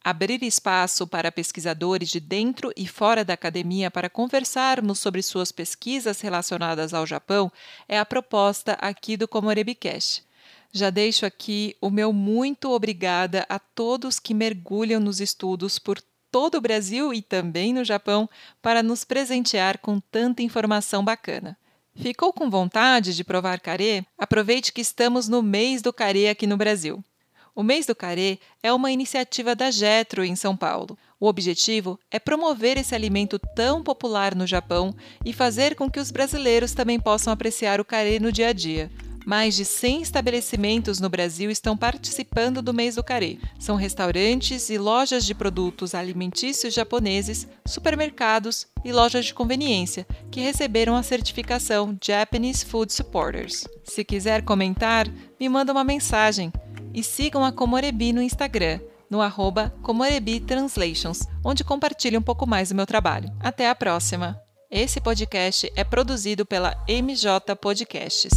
Abrir 0.03 0.43
espaço 0.43 1.07
para 1.07 1.33
pesquisadores 1.33 2.11
de 2.11 2.21
dentro 2.21 2.71
e 2.77 2.87
fora 2.87 3.25
da 3.25 3.33
academia 3.33 3.91
para 3.91 4.11
conversarmos 4.11 4.99
sobre 4.99 5.23
suas 5.23 5.51
pesquisas 5.51 6.21
relacionadas 6.21 6.93
ao 6.93 7.07
Japão 7.07 7.51
é 7.89 7.99
a 7.99 8.05
proposta 8.05 8.75
aqui 8.75 9.17
do 9.17 9.27
Komorebicast. 9.27 10.24
Já 10.77 10.91
deixo 10.91 11.25
aqui 11.25 11.77
o 11.81 11.89
meu 11.89 12.13
muito 12.13 12.73
obrigada 12.73 13.47
a 13.49 13.61
todos 13.61 14.19
que 14.19 14.35
mergulham 14.35 15.01
nos 15.01 15.21
estudos 15.21 15.79
por 15.79 16.01
todo 16.33 16.57
o 16.57 16.61
Brasil 16.61 17.15
e 17.15 17.23
também 17.23 17.73
no 17.73 17.85
Japão 17.85 18.29
para 18.61 18.83
nos 18.83 19.05
presentear 19.05 19.79
com 19.79 20.01
tanta 20.01 20.43
informação 20.43 21.05
bacana. 21.05 21.57
Ficou 21.95 22.33
com 22.33 22.51
vontade 22.51 23.15
de 23.15 23.23
provar 23.23 23.61
carê? 23.61 24.05
Aproveite 24.19 24.73
que 24.73 24.81
estamos 24.81 25.29
no 25.29 25.45
mês 25.45 25.81
do 25.81 25.93
carê 25.93 26.29
aqui 26.29 26.45
no 26.45 26.57
Brasil. 26.57 27.05
O 27.55 27.63
mês 27.63 27.87
do 27.87 27.95
carê 27.95 28.41
é 28.61 28.73
uma 28.73 28.91
iniciativa 28.91 29.55
da 29.55 29.71
Jetro 29.71 30.25
em 30.25 30.35
São 30.35 30.57
Paulo. 30.57 30.99
O 31.21 31.29
objetivo 31.29 32.01
é 32.11 32.19
promover 32.19 32.79
esse 32.79 32.97
alimento 32.97 33.39
tão 33.55 33.81
popular 33.81 34.35
no 34.35 34.45
Japão 34.45 34.93
e 35.25 35.33
fazer 35.33 35.77
com 35.77 35.89
que 35.89 36.01
os 36.01 36.11
brasileiros 36.11 36.73
também 36.73 36.99
possam 36.99 37.33
apreciar 37.33 37.81
o 37.81 37.85
carê 37.85 38.19
no 38.19 38.33
dia 38.33 38.49
a 38.49 38.53
dia. 38.53 38.91
Mais 39.25 39.57
de 39.57 39.65
100 39.65 40.03
estabelecimentos 40.03 41.01
no 41.01 41.09
Brasil 41.09 41.51
estão 41.51 41.77
participando 41.77 42.61
do 42.61 42.75
mês 42.75 42.97
do 42.97 43.03
carê. 43.03 43.39
São 43.59 43.75
restaurantes 43.77 44.69
e 44.69 44.77
lojas 44.77 45.25
de 45.25 45.35
produtos 45.35 45.95
alimentícios 45.95 46.75
japoneses, 46.75 47.49
supermercados 47.67 48.67
e 48.85 48.93
lojas 48.93 49.27
de 49.27 49.35
conveniência 49.35 50.07
que 50.31 50.41
receberam 50.41 50.95
a 50.95 51.03
certificação 51.03 51.97
Japanese 52.03 52.67
Food 52.67 52.93
Supporters. 52.93 53.67
Se 53.83 54.05
quiser 54.05 54.43
comentar, 54.43 55.09
me 55.41 55.49
manda 55.49 55.73
uma 55.73 55.85
mensagem 55.85 56.53
e 56.93 57.03
sigam 57.03 57.45
a 57.45 57.51
Comorebi 57.51 58.13
no 58.13 58.23
Instagram, 58.23 58.79
no 59.09 59.23
arroba 59.23 59.75
Translations, 60.47 61.27
onde 61.45 61.65
compartilho 61.65 62.19
um 62.19 62.23
pouco 62.23 62.47
mais 62.47 62.69
do 62.69 62.75
meu 62.75 62.87
trabalho. 62.87 63.33
Até 63.41 63.69
a 63.69 63.75
próxima! 63.75 64.44
Esse 64.77 65.01
podcast 65.01 65.73
é 65.77 65.85
produzido 65.85 66.45
pela 66.45 66.75
MJ 66.89 67.55
Podcasts. 67.55 68.33